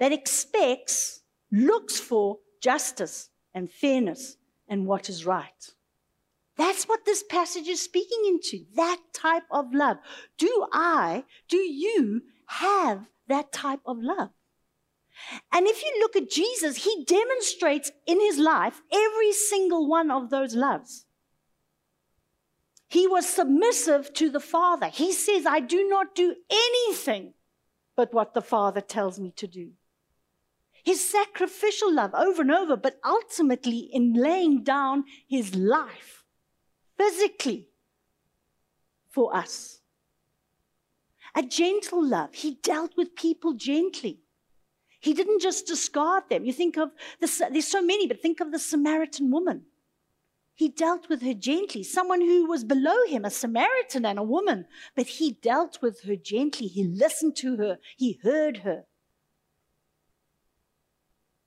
that 0.00 0.10
expects, 0.10 1.20
looks 1.52 2.00
for 2.00 2.40
justice 2.60 3.30
and 3.54 3.70
fairness 3.70 4.38
and 4.66 4.84
what 4.84 5.08
is 5.08 5.24
right. 5.24 5.62
That's 6.58 6.88
what 6.88 7.04
this 7.04 7.22
passage 7.22 7.68
is 7.68 7.80
speaking 7.80 8.24
into, 8.26 8.64
that 8.74 8.98
type 9.14 9.46
of 9.52 9.72
love. 9.72 9.98
Do 10.36 10.66
I, 10.72 11.22
do 11.46 11.58
you 11.58 12.22
have 12.46 13.06
that 13.28 13.52
type 13.52 13.82
of 13.86 13.98
love? 14.00 14.30
And 15.52 15.66
if 15.66 15.82
you 15.82 15.96
look 16.00 16.16
at 16.16 16.30
Jesus, 16.30 16.84
he 16.84 17.04
demonstrates 17.04 17.92
in 18.06 18.20
his 18.20 18.38
life 18.38 18.82
every 18.92 19.32
single 19.32 19.88
one 19.88 20.10
of 20.10 20.30
those 20.30 20.54
loves. 20.54 21.06
He 22.88 23.06
was 23.06 23.26
submissive 23.26 24.12
to 24.14 24.30
the 24.30 24.40
Father. 24.40 24.88
He 24.88 25.12
says, 25.12 25.46
I 25.46 25.60
do 25.60 25.88
not 25.88 26.14
do 26.14 26.34
anything 26.50 27.34
but 27.96 28.12
what 28.12 28.34
the 28.34 28.42
Father 28.42 28.80
tells 28.80 29.18
me 29.18 29.32
to 29.36 29.46
do. 29.46 29.70
His 30.84 31.08
sacrificial 31.08 31.92
love 31.92 32.12
over 32.14 32.42
and 32.42 32.50
over, 32.50 32.76
but 32.76 32.98
ultimately 33.04 33.88
in 33.92 34.14
laying 34.14 34.64
down 34.64 35.04
his 35.28 35.54
life 35.54 36.24
physically 36.98 37.68
for 39.08 39.34
us. 39.36 39.80
A 41.34 41.42
gentle 41.42 42.04
love. 42.04 42.34
He 42.34 42.58
dealt 42.62 42.96
with 42.96 43.14
people 43.14 43.54
gently. 43.54 44.20
He 45.02 45.14
didn't 45.14 45.42
just 45.42 45.66
discard 45.66 46.28
them. 46.30 46.44
You 46.44 46.52
think 46.52 46.76
of 46.78 46.92
the, 47.20 47.48
there's 47.50 47.66
so 47.66 47.82
many, 47.82 48.06
but 48.06 48.22
think 48.22 48.38
of 48.38 48.52
the 48.52 48.58
Samaritan 48.60 49.32
woman. 49.32 49.62
He 50.54 50.68
dealt 50.68 51.08
with 51.08 51.22
her 51.22 51.34
gently, 51.34 51.82
someone 51.82 52.20
who 52.20 52.46
was 52.46 52.62
below 52.62 53.04
him, 53.08 53.24
a 53.24 53.30
Samaritan 53.30 54.06
and 54.06 54.16
a 54.16 54.22
woman, 54.22 54.66
but 54.94 55.08
he 55.08 55.32
dealt 55.32 55.82
with 55.82 56.02
her 56.02 56.14
gently. 56.14 56.68
He 56.68 56.84
listened 56.84 57.34
to 57.36 57.56
her, 57.56 57.78
he 57.96 58.20
heard 58.22 58.58
her. 58.58 58.84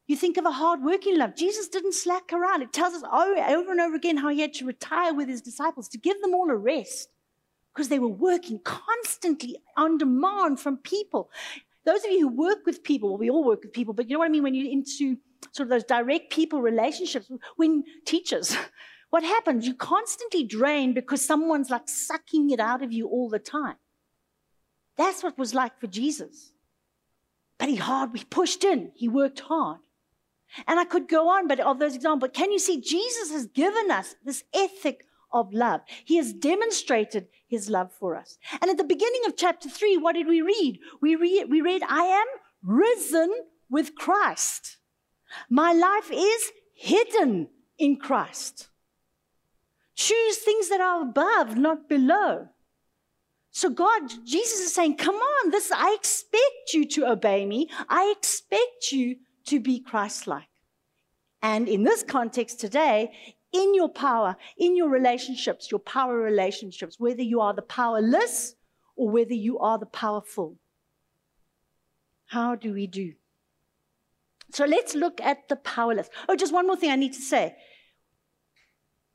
You 0.06 0.18
think 0.18 0.36
of 0.36 0.46
a 0.46 0.52
hard 0.52 0.84
working 0.84 1.18
love. 1.18 1.38
Jesus 1.38 1.70
didn't 1.70 1.94
slack 1.94 2.34
around. 2.34 2.62
It 2.62 2.74
tells 2.74 2.94
us 2.94 3.04
over 3.04 3.72
and 3.72 3.80
over 3.80 3.96
again 3.96 4.18
how 4.18 4.28
he 4.28 4.42
had 4.42 4.54
to 4.56 4.66
retire 4.66 5.14
with 5.14 5.30
his 5.30 5.42
disciples 5.42 5.88
to 5.90 5.98
give 5.98 6.22
them 6.22 6.36
all 6.36 6.50
a 6.52 6.56
rest 6.56 7.08
because 7.74 7.88
they 7.88 8.00
were 8.00 8.08
working 8.10 8.60
constantly 8.64 9.58
on 9.78 9.98
demand 9.98 10.60
from 10.60 10.76
people 10.78 11.32
those 11.86 12.04
of 12.04 12.12
you 12.12 12.22
who 12.22 12.30
work 12.30 12.66
with 12.66 12.84
people, 12.84 13.10
well, 13.10 13.18
we 13.18 13.30
all 13.30 13.44
work 13.44 13.62
with 13.62 13.74
people, 13.74 13.94
but 13.94 14.10
you 14.10 14.14
know 14.14 14.20
what 14.20 14.26
I 14.26 14.30
mean? 14.30 14.44
When 14.44 14.56
you're 14.56 14.72
into 14.72 15.18
sort 15.52 15.68
of 15.68 15.70
those 15.70 15.84
direct 15.84 16.32
people 16.32 16.62
relationships, 16.62 17.30
when 17.56 17.84
teachers, 18.06 18.58
what 19.12 19.24
happens? 19.24 19.68
You 19.68 19.76
constantly 19.76 20.44
drain 20.44 20.94
because 20.94 21.24
someone's 21.24 21.70
like 21.70 21.88
sucking 21.88 22.50
it 22.50 22.60
out 22.60 22.84
of 22.84 22.92
you 22.92 23.08
all 23.08 23.30
the 23.30 23.40
time. 23.40 23.76
That's 24.98 25.24
what 25.24 25.38
was 25.38 25.54
like 25.54 25.80
for 25.80 25.88
Jesus. 25.88 26.52
But 27.58 27.70
he 27.70 27.76
hard, 27.76 28.10
he 28.16 28.26
pushed 28.26 28.64
in, 28.64 28.92
he 28.96 29.08
worked 29.08 29.42
hard. 29.42 29.80
And 30.68 30.80
I 30.80 30.86
could 30.86 31.08
go 31.08 31.30
on, 31.30 31.48
but 31.48 31.60
of 31.60 31.80
those 31.80 31.96
examples, 31.96 32.32
can 32.34 32.52
you 32.52 32.60
see 32.60 32.80
Jesus 32.80 33.32
has 33.32 33.46
given 33.48 33.92
us 33.92 34.16
this 34.24 34.44
ethic 34.54 35.05
of 35.36 35.54
love. 35.54 35.82
He 36.06 36.18
has 36.18 36.34
demonstrated 36.34 37.28
his 37.48 37.70
love 37.70 37.92
for 37.92 38.16
us. 38.16 38.40
And 38.62 38.72
at 38.72 38.78
the 38.78 38.84
beginning 38.84 39.22
of 39.28 39.38
chapter 39.38 39.70
3, 39.70 39.98
what 39.98 40.14
did 40.14 40.28
we 40.28 40.42
read? 40.42 40.80
We, 41.02 41.16
read, 41.16 41.50
we 41.50 41.62
read, 41.62 41.84
I 41.88 42.04
am 42.04 42.26
risen 42.64 43.32
with 43.70 43.96
Christ. 43.96 44.78
My 45.50 45.74
life 45.74 46.10
is 46.12 46.52
hidden 46.74 47.50
in 47.78 47.98
Christ. 47.98 48.70
Choose 49.96 50.38
things 50.38 50.70
that 50.70 50.82
are 50.82 51.02
above, 51.02 51.58
not 51.58 51.90
below. 51.90 52.48
So 53.52 53.70
God, 53.70 54.02
Jesus 54.26 54.60
is 54.60 54.74
saying, 54.74 54.98
come 54.98 55.16
on, 55.16 55.52
this, 55.52 55.72
I 55.72 55.96
expect 55.98 56.74
you 56.74 56.86
to 56.90 57.08
obey 57.08 57.46
me. 57.46 57.70
I 57.88 58.14
expect 58.18 58.92
you 58.92 59.18
to 59.46 59.60
be 59.60 59.80
Christ-like. 59.80 60.50
And 61.42 61.70
in 61.70 61.84
this 61.84 62.04
context 62.04 62.60
today, 62.60 63.12
in 63.56 63.74
your 63.74 63.90
power, 63.90 64.36
in 64.58 64.76
your 64.76 64.90
relationships, 64.90 65.72
your 65.72 65.80
power 65.80 66.16
relationships, 66.18 67.00
whether 67.00 67.22
you 67.22 67.40
are 67.40 67.54
the 67.54 67.62
powerless 67.62 68.56
or 68.96 69.10
whether 69.10 69.34
you 69.34 69.60
are 69.60 69.80
the 69.80 69.86
powerful. 69.86 70.58
How 72.28 72.56
do 72.56 72.74
we 72.74 72.88
do? 72.88 73.14
So 74.52 74.66
let's 74.66 74.94
look 74.96 75.22
at 75.22 75.48
the 75.48 75.56
powerless. 75.56 76.10
Oh, 76.28 76.36
just 76.36 76.54
one 76.54 76.68
more 76.68 76.78
thing 76.78 76.92
I 76.92 76.96
need 76.96 77.14
to 77.14 77.22
say. 77.22 77.56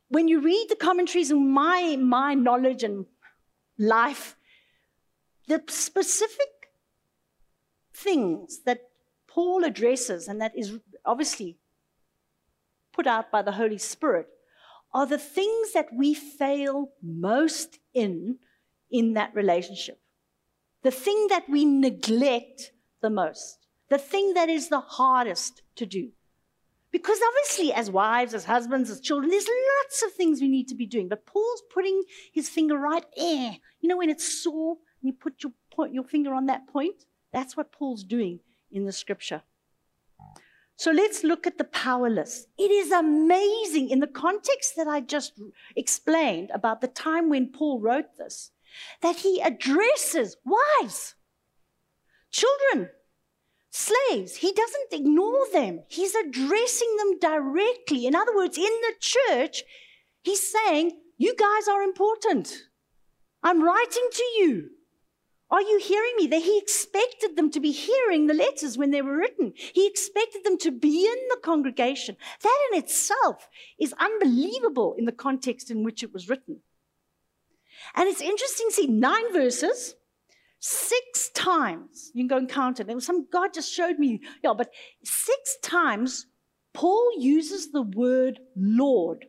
When 0.09 0.27
you 0.27 0.41
read 0.41 0.67
the 0.69 0.77
commentaries 0.77 1.31
and 1.31 1.51
my, 1.51 1.97
my 1.97 2.35
knowledge 2.35 2.83
and 2.83 3.07
life, 3.79 4.37
the 5.49 5.63
specific 5.69 6.49
things 7.93 8.61
that 8.65 8.89
Paul 9.29 9.65
addresses, 9.65 10.29
and 10.29 10.41
that 10.41 10.53
is 10.57 10.79
obviously 11.05 11.60
put 12.93 13.07
out 13.07 13.31
by 13.31 13.43
the 13.43 13.53
Holy 13.53 13.79
Spirit 13.79 14.29
are 14.93 15.07
the 15.07 15.19
things 15.19 15.73
that 15.73 15.89
we 15.93 16.15
fail 16.15 16.91
most 17.03 17.79
in 17.95 18.39
in 18.91 19.15
that 19.15 19.35
relationship. 19.35 20.01
The 20.83 20.91
thing 20.91 21.29
that 21.29 21.49
we 21.49 21.65
neglect 21.65 22.73
the 23.01 23.11
most. 23.11 23.67
The 23.89 23.99
thing 23.99 24.35
that 24.35 24.49
is 24.49 24.69
the 24.69 24.81
hardest 24.81 25.63
to 25.77 25.87
do. 25.87 26.11
Because 26.91 27.19
obviously, 27.29 27.73
as 27.73 27.91
wives, 27.91 28.35
as 28.35 28.45
husbands, 28.45 28.91
as 28.91 29.01
children, 29.01 29.31
there's 29.31 29.49
lots 29.83 30.03
of 30.03 30.13
things 30.13 30.41
we 30.41 30.49
need 30.49 30.69
to 30.69 30.75
be 30.75 30.87
doing. 30.87 31.09
But 31.09 31.27
Paul's 31.27 31.63
putting 31.73 32.03
his 32.33 32.49
finger 32.49 32.77
right 32.77 33.05
there. 33.17 33.59
You 33.81 33.89
know, 33.89 33.97
when 33.97 34.11
it's 34.11 34.43
sore 34.43 34.77
and 35.01 35.09
you 35.09 35.13
put 35.13 35.43
your, 35.43 35.53
point, 35.71 35.95
your 35.95 36.05
finger 36.05 36.35
on 36.35 36.47
that 36.47 36.67
point? 36.67 37.05
That's 37.33 37.57
what 37.57 37.71
Paul's 37.71 38.03
doing 38.03 38.41
in 38.73 38.87
the 38.87 38.93
scripture. 38.93 39.43
So 40.81 40.93
let's 40.93 41.23
look 41.23 41.47
at 41.47 41.59
the 41.59 41.65
powerless. 41.65 42.47
It 42.57 42.71
is 42.71 42.91
amazing 42.91 43.91
in 43.91 44.01
the 44.01 44.07
context 44.07 44.77
that 44.77 44.89
I 44.89 45.03
just 45.03 45.39
explained 45.77 46.51
about 46.55 46.81
the 46.81 46.89
time 46.89 47.29
when 47.29 47.53
Paul 47.53 47.81
wrote 47.81 48.17
this, 48.17 48.51
that 49.03 49.17
he 49.17 49.43
addresses 49.43 50.39
wives, 50.43 51.17
children, 52.31 52.89
slaves. 53.69 54.37
He 54.37 54.53
doesn't 54.53 54.93
ignore 54.93 55.45
them, 55.53 55.81
he's 55.87 56.15
addressing 56.15 56.97
them 56.97 57.19
directly. 57.19 58.07
In 58.07 58.15
other 58.15 58.35
words, 58.35 58.57
in 58.57 58.65
the 58.65 58.95
church, 59.01 59.65
he's 60.23 60.51
saying, 60.51 60.93
You 61.19 61.37
guys 61.37 61.69
are 61.69 61.83
important. 61.83 62.55
I'm 63.43 63.63
writing 63.63 64.09
to 64.15 64.25
you. 64.39 64.71
Are 65.51 65.61
you 65.61 65.81
hearing 65.83 66.13
me? 66.17 66.27
That 66.29 66.43
he 66.43 66.59
expected 66.59 67.37
them 67.37 67.51
to 67.51 67.61
be 67.61 67.73
hearing 67.73 68.27
the 68.27 68.35
letters 68.35 68.79
when 68.79 68.91
they 68.91 69.03
were 69.03 69.17
written. 69.17 69.53
He 69.57 69.87
expected 69.87 70.45
them 70.45 70.59
to 70.59 70.71
be 70.71 71.05
in 71.05 71.29
the 71.29 71.41
congregation. 71.43 72.17
That 72.43 72.59
in 72.73 72.79
itself 72.79 73.49
is 73.79 73.95
unbelievable 73.99 74.95
in 74.97 75.07
the 75.07 75.13
context 75.13 75.71
in 75.71 75.83
which 75.83 76.03
it 76.03 76.13
was 76.13 76.29
written. 76.29 76.61
And 77.95 78.09
it's 78.09 78.21
interesting 78.21 78.69
to 78.69 78.75
see 78.75 78.87
nine 78.87 79.33
verses, 79.33 79.97
six 80.61 81.31
times. 81.35 82.13
You 82.15 82.23
can 82.23 82.29
go 82.29 82.37
and 82.37 82.49
count 82.49 82.79
it. 82.79 82.87
There 82.87 82.95
was 82.95 83.07
some 83.07 83.27
God 83.33 83.53
just 83.53 83.73
showed 83.73 83.99
me. 83.99 84.21
Yeah, 84.45 84.55
but 84.57 84.71
six 85.05 85.57
times 85.63 86.27
Paul 86.73 87.11
uses 87.19 87.73
the 87.73 87.83
word 87.83 88.39
Lord. 88.57 89.27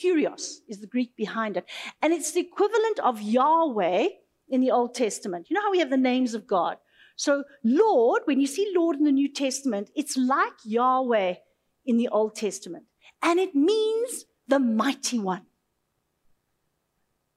Kurios 0.00 0.58
is 0.68 0.80
the 0.80 0.86
Greek 0.86 1.16
behind 1.16 1.56
it. 1.56 1.64
And 2.00 2.12
it's 2.12 2.32
the 2.32 2.40
equivalent 2.40 3.00
of 3.00 3.20
Yahweh 3.20 4.08
in 4.50 4.60
the 4.60 4.70
Old 4.70 4.94
Testament. 4.94 5.46
You 5.48 5.54
know 5.54 5.62
how 5.62 5.70
we 5.70 5.78
have 5.78 5.90
the 5.90 5.96
names 5.96 6.34
of 6.34 6.46
God? 6.46 6.76
So, 7.16 7.44
Lord, 7.62 8.22
when 8.24 8.40
you 8.40 8.46
see 8.46 8.72
Lord 8.74 8.96
in 8.96 9.04
the 9.04 9.12
New 9.12 9.32
Testament, 9.32 9.90
it's 9.94 10.16
like 10.16 10.54
Yahweh 10.64 11.34
in 11.86 11.96
the 11.96 12.08
Old 12.08 12.34
Testament. 12.34 12.84
And 13.22 13.38
it 13.38 13.54
means 13.54 14.24
the 14.48 14.58
mighty 14.58 15.18
one, 15.18 15.46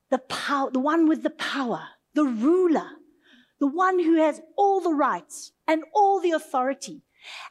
the, 0.09 0.19
power, 0.19 0.71
the 0.71 0.79
one 0.79 1.07
with 1.07 1.23
the 1.23 1.29
power, 1.29 1.81
the 2.13 2.23
ruler, 2.23 2.87
the 3.59 3.67
one 3.67 3.99
who 3.99 4.17
has 4.17 4.41
all 4.57 4.81
the 4.81 4.93
rights 4.93 5.51
and 5.67 5.83
all 5.93 6.19
the 6.19 6.31
authority. 6.31 7.03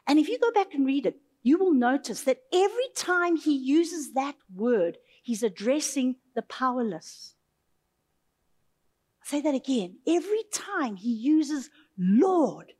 And 0.07 0.19
if 0.19 0.29
you 0.29 0.39
go 0.39 0.51
back 0.53 0.75
and 0.75 0.87
read 0.87 1.07
it, 1.07 1.17
you 1.43 1.59
will 1.59 1.75
notice 1.75 2.23
that 2.23 2.43
every 2.53 2.89
time 2.95 3.37
he 3.37 3.55
uses 3.57 4.15
that 4.15 4.37
word, 4.55 4.99
he's 5.23 5.43
addressing 5.43 6.17
the 6.35 6.43
powerless. 6.43 7.32
Say 9.33 9.41
that 9.41 9.55
again. 9.55 9.97
Every 10.07 10.43
time 10.53 10.97
he 10.97 11.11
uses 11.11 11.71
Lord, 11.97 12.75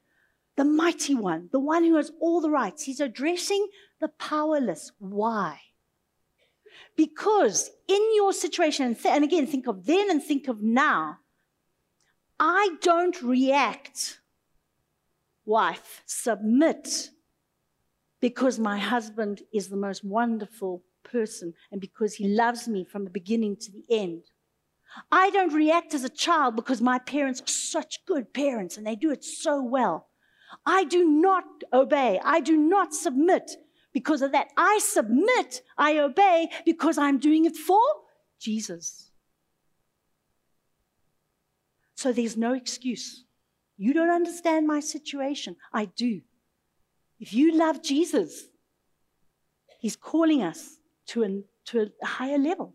the 0.59 0.67
mighty 0.67 1.15
one, 1.15 1.49
the 1.51 1.59
one 1.59 1.83
who 1.83 1.97
has 1.97 2.13
all 2.21 2.43
the 2.43 2.51
rights, 2.51 2.83
he's 2.83 3.01
addressing 3.01 3.69
the 4.03 4.09
powerless. 4.09 4.93
Why? 4.99 5.61
Because 6.95 7.71
in 7.89 8.03
your 8.15 8.35
situation, 8.35 8.95
and 9.03 9.25
again, 9.25 9.47
think 9.47 9.67
of 9.67 9.87
then 9.87 10.11
and 10.11 10.23
think 10.23 10.47
of 10.47 10.61
now, 10.61 11.21
I 12.39 12.77
don't 12.83 13.23
react, 13.23 14.21
wife, 15.47 16.03
submit 16.05 17.09
because 18.21 18.59
my 18.59 18.79
husband 18.79 19.41
is 19.55 19.69
the 19.69 19.77
most 19.77 20.05
wonderful 20.05 20.83
person 21.03 21.55
and 21.71 21.81
because 21.81 22.13
he 22.13 22.29
loves 22.29 22.69
me 22.69 22.85
from 22.85 23.05
the 23.05 23.11
beginning 23.11 23.57
to 23.57 23.73
the 23.73 23.85
end. 23.89 24.25
I 25.11 25.31
don't 25.31 25.53
react 25.53 25.95
as 25.95 26.05
a 26.05 26.09
child 26.09 26.57
because 26.57 26.81
my 26.81 26.99
parents 26.99 27.41
are 27.41 27.49
such 27.49 28.05
good 28.07 28.33
parents 28.33 28.77
and 28.77 28.87
they 28.87 28.97
do 28.97 29.11
it 29.11 29.25
so 29.25 29.63
well. 29.63 30.09
I 30.67 30.85
do 30.85 31.09
not 31.09 31.45
obey. 31.73 32.21
I 32.23 32.41
do 32.41 32.57
not 32.57 32.95
submit 32.95 33.53
because 33.93 34.23
of 34.23 34.33
that. 34.33 34.49
I 34.57 34.79
submit, 34.83 35.63
I 35.77 35.99
obey 35.99 36.51
because 36.65 36.99
I'm 36.99 37.19
doing 37.19 37.45
it 37.45 37.57
for 37.57 37.83
Jesus. 38.39 39.11
So 41.95 42.13
there's 42.13 42.37
no 42.37 42.53
excuse. 42.53 43.25
You 43.77 43.93
don't 43.93 44.11
understand 44.11 44.67
my 44.67 44.81
situation. 44.81 45.57
I 45.73 45.87
do. 45.87 46.21
If 47.21 47.33
you 47.33 47.57
love 47.57 47.83
Jesus, 47.83 48.49
He's 49.79 49.97
calling 49.97 50.43
us 50.43 50.79
to, 51.07 51.23
an, 51.23 51.45
to 51.67 51.91
a 52.03 52.07
higher 52.07 52.39
level. 52.39 52.75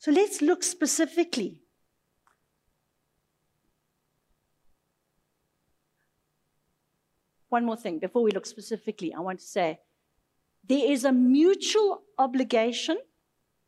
So 0.00 0.10
let's 0.10 0.40
look 0.40 0.62
specifically. 0.62 1.58
One 7.50 7.66
more 7.66 7.76
thing 7.76 7.98
before 7.98 8.22
we 8.22 8.30
look 8.30 8.46
specifically, 8.46 9.12
I 9.12 9.20
want 9.20 9.40
to 9.40 9.44
say 9.44 9.80
there 10.66 10.90
is 10.90 11.04
a 11.04 11.12
mutual 11.12 12.02
obligation, 12.18 12.96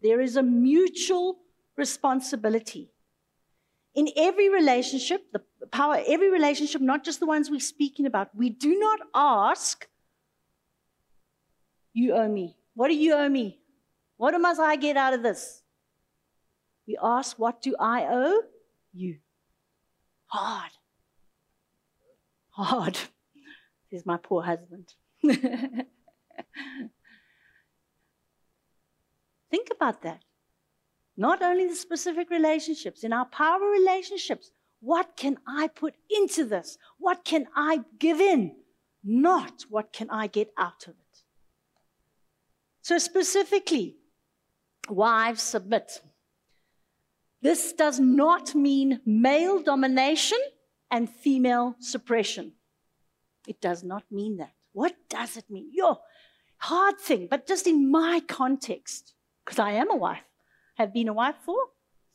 there 0.00 0.22
is 0.22 0.36
a 0.36 0.42
mutual 0.42 1.40
responsibility. 1.76 2.90
In 3.94 4.08
every 4.16 4.48
relationship, 4.48 5.30
the 5.32 5.42
power, 5.70 6.00
every 6.06 6.30
relationship, 6.30 6.80
not 6.80 7.04
just 7.04 7.20
the 7.20 7.26
ones 7.26 7.50
we're 7.50 7.60
speaking 7.60 8.06
about, 8.06 8.34
we 8.34 8.48
do 8.48 8.78
not 8.78 9.00
ask, 9.14 9.86
You 11.92 12.14
owe 12.14 12.28
me. 12.28 12.56
What 12.72 12.88
do 12.88 12.94
you 12.94 13.12
owe 13.12 13.28
me? 13.28 13.58
What 14.16 14.40
must 14.40 14.60
I 14.60 14.76
get 14.76 14.96
out 14.96 15.12
of 15.12 15.22
this? 15.22 15.61
We 16.86 16.98
ask, 17.02 17.38
What 17.38 17.62
do 17.62 17.74
I 17.78 18.06
owe 18.08 18.42
you? 18.92 19.18
Hard. 20.26 20.70
Hard. 22.50 22.98
Is 23.90 24.06
my 24.06 24.16
poor 24.16 24.42
husband. 24.42 24.94
Think 29.50 29.68
about 29.70 30.02
that. 30.02 30.22
Not 31.16 31.42
only 31.42 31.68
the 31.68 31.74
specific 31.74 32.30
relationships, 32.30 33.04
in 33.04 33.12
our 33.12 33.26
power 33.26 33.60
relationships, 33.60 34.50
what 34.80 35.14
can 35.14 35.38
I 35.46 35.68
put 35.68 35.94
into 36.10 36.44
this? 36.44 36.78
What 36.98 37.24
can 37.24 37.46
I 37.54 37.80
give 37.98 38.20
in? 38.20 38.56
Not 39.04 39.66
what 39.68 39.92
can 39.92 40.08
I 40.10 40.26
get 40.26 40.52
out 40.56 40.84
of 40.88 40.94
it. 40.94 41.22
So, 42.80 42.98
specifically, 42.98 43.96
wives 44.88 45.42
submit. 45.42 46.00
This 47.42 47.72
does 47.72 47.98
not 47.98 48.54
mean 48.54 49.00
male 49.04 49.60
domination 49.60 50.38
and 50.90 51.10
female 51.10 51.74
suppression. 51.80 52.52
It 53.48 53.60
does 53.60 53.82
not 53.82 54.04
mean 54.10 54.36
that. 54.36 54.52
What 54.72 54.94
does 55.08 55.36
it 55.36 55.50
mean? 55.50 55.70
Yo, 55.72 55.98
hard 56.58 56.98
thing, 56.98 57.26
but 57.28 57.46
just 57.46 57.66
in 57.66 57.90
my 57.90 58.20
context, 58.26 59.14
because 59.44 59.58
I 59.58 59.72
am 59.72 59.90
a 59.90 59.96
wife 59.96 60.22
have 60.74 60.92
been 60.92 61.08
a 61.08 61.12
wife 61.12 61.36
for 61.44 61.58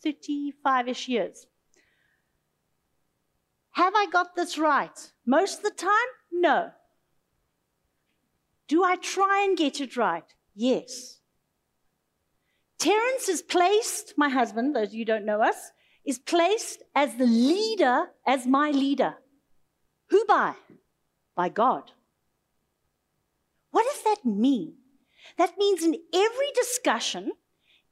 35 0.03 0.87
ish 0.87 1.07
years. 1.07 1.47
Have 3.71 3.93
I 3.95 4.07
got 4.11 4.35
this 4.35 4.57
right? 4.57 5.11
Most 5.25 5.57
of 5.59 5.63
the 5.63 5.71
time, 5.71 6.09
no. 6.31 6.71
Do 8.67 8.83
I 8.83 8.95
try 8.95 9.45
and 9.47 9.57
get 9.57 9.79
it 9.79 9.95
right? 9.95 10.25
Yes. 10.55 11.19
Terence 12.87 13.27
is 13.27 13.41
placed, 13.41 14.13
my 14.15 14.29
husband, 14.29 14.73
those 14.73 14.87
of 14.87 14.93
you 14.93 15.03
don't 15.03 15.25
know 15.25 15.41
us, 15.41 15.73
is 16.05 16.19
placed 16.19 16.83
as 16.95 17.15
the 17.15 17.25
leader, 17.25 18.05
as 18.25 18.47
my 18.47 18.71
leader. 18.71 19.15
Who 20.09 20.23
by? 20.25 20.53
By 21.35 21.49
God. 21.49 21.91
What 23.71 23.85
does 23.91 24.03
that 24.03 24.25
mean? 24.25 24.75
That 25.37 25.57
means 25.57 25.83
in 25.83 25.97
every 26.13 26.51
discussion, 26.55 27.33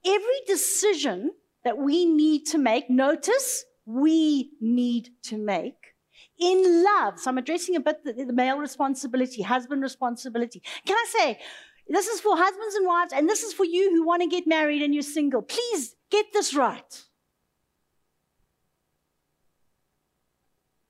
every 0.06 0.40
decision 0.48 1.32
that 1.66 1.78
we 1.78 2.06
need 2.06 2.46
to 2.52 2.58
make, 2.58 2.90
notice 2.90 3.66
we 3.86 4.52
need 4.62 5.10
to 5.24 5.38
make 5.38 5.96
in 6.40 6.86
love. 6.86 7.20
So 7.20 7.32
I'm 7.32 7.38
addressing 7.38 7.76
a 7.76 7.82
bit 7.82 8.06
the, 8.06 8.14
the 8.14 8.32
male 8.32 8.60
responsibility, 8.60 9.42
husband 9.42 9.82
responsibility. 9.82 10.64
Can 10.86 10.96
I 10.96 11.06
say, 11.20 11.40
this 11.88 12.08
is 12.08 12.20
for 12.20 12.36
husbands 12.36 12.76
and 12.76 12.88
wives, 12.88 13.14
and 13.14 13.30
this 13.30 13.44
is 13.44 13.54
for 13.54 13.66
you 13.66 13.92
who 13.92 14.06
want 14.06 14.22
to 14.22 14.28
get 14.28 14.48
married 14.48 14.82
and 14.82 14.94
you're 14.94 15.04
single. 15.04 15.42
Please 15.42 15.96
get 16.10 16.26
this 16.34 16.54
right. 16.54 17.04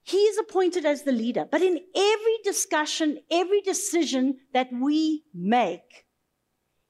He 0.04 0.18
is 0.18 0.38
appointed 0.38 0.86
as 0.86 1.04
the 1.04 1.12
leader, 1.12 1.48
but 1.50 1.62
in 1.62 1.80
every 1.96 2.38
discussion, 2.44 3.20
every 3.32 3.62
decision 3.62 4.38
that 4.54 4.70
we 4.72 5.24
make, 5.34 6.06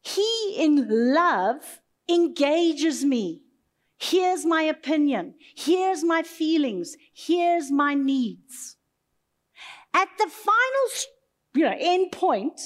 he 0.02 0.56
in 0.58 1.13
love 1.13 1.80
engages 2.10 3.06
me. 3.06 3.41
Here's 3.98 4.46
my 4.46 4.63
opinion. 4.63 5.36
Here's 5.56 6.04
my 6.04 6.24
feelings. 6.24 6.98
Here's 7.13 7.72
my 7.72 7.94
needs. 7.94 8.76
At 9.94 10.10
the 10.18 10.28
final 10.28 10.89
you 11.56 11.63
know, 11.63 11.76
end 11.80 12.12
point, 12.12 12.60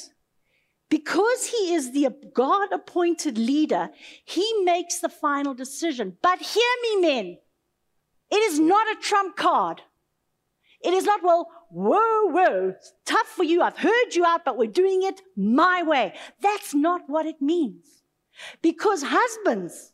because 0.89 1.45
he 1.45 1.73
is 1.73 1.91
the 1.91 2.09
God 2.33 2.71
appointed 2.73 3.37
leader, 3.37 3.89
he 4.25 4.61
makes 4.63 4.99
the 4.99 5.09
final 5.09 5.53
decision. 5.53 6.17
But 6.21 6.39
hear 6.39 6.73
me, 6.83 7.01
men. 7.01 7.37
It 8.31 8.37
is 8.51 8.59
not 8.59 8.87
a 8.91 8.99
trump 8.99 9.35
card. 9.35 9.81
It 10.83 10.93
is 10.93 11.03
not, 11.03 11.23
well, 11.23 11.49
whoa, 11.69 12.25
whoa, 12.25 12.73
tough 13.05 13.27
for 13.27 13.43
you. 13.43 13.61
I've 13.61 13.77
heard 13.77 14.13
you 14.13 14.25
out, 14.25 14.45
but 14.45 14.57
we're 14.57 14.67
doing 14.71 15.03
it 15.03 15.21
my 15.35 15.83
way. 15.83 16.13
That's 16.41 16.73
not 16.73 17.01
what 17.07 17.25
it 17.25 17.41
means. 17.41 17.85
Because 18.61 19.03
husbands, 19.05 19.91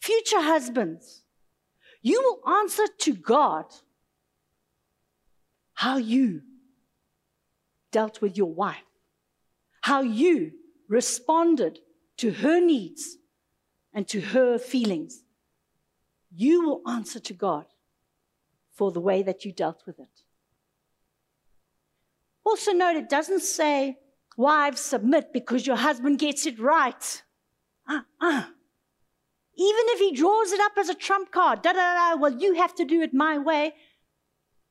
future 0.00 0.40
husbands, 0.40 1.22
you 2.02 2.20
will 2.20 2.52
answer 2.54 2.84
to 3.00 3.14
God 3.14 3.66
how 5.74 5.96
you 5.96 6.42
dealt 7.92 8.20
with 8.20 8.36
your 8.36 8.52
wife, 8.52 8.82
how 9.84 10.00
you 10.00 10.50
responded 10.88 11.78
to 12.16 12.30
her 12.30 12.58
needs 12.58 13.18
and 13.92 14.08
to 14.08 14.18
her 14.18 14.58
feelings. 14.58 15.22
You 16.30 16.62
will 16.64 16.80
answer 16.88 17.20
to 17.20 17.34
God. 17.34 17.66
for 18.74 18.90
the 18.90 19.00
way 19.00 19.22
that 19.22 19.44
you 19.44 19.52
dealt 19.52 19.82
with 19.86 19.98
it. 19.98 20.22
Also, 22.44 22.72
note 22.72 22.96
it 22.96 23.08
doesn't 23.08 23.42
say, 23.42 23.96
wives 24.36 24.80
submit 24.80 25.32
because 25.32 25.66
your 25.66 25.76
husband 25.76 26.18
gets 26.18 26.44
it 26.44 26.58
right. 26.58 27.22
Uh-uh. 27.88 28.42
Even 29.56 29.84
if 29.94 30.00
he 30.00 30.12
draws 30.12 30.50
it 30.52 30.60
up 30.60 30.72
as 30.76 30.88
a 30.88 30.94
trump 30.94 31.30
card, 31.30 31.62
da 31.62 31.72
da 31.72 31.94
da, 31.94 32.20
well, 32.20 32.36
you 32.36 32.54
have 32.54 32.74
to 32.74 32.84
do 32.84 33.00
it 33.00 33.14
my 33.14 33.38
way. 33.38 33.72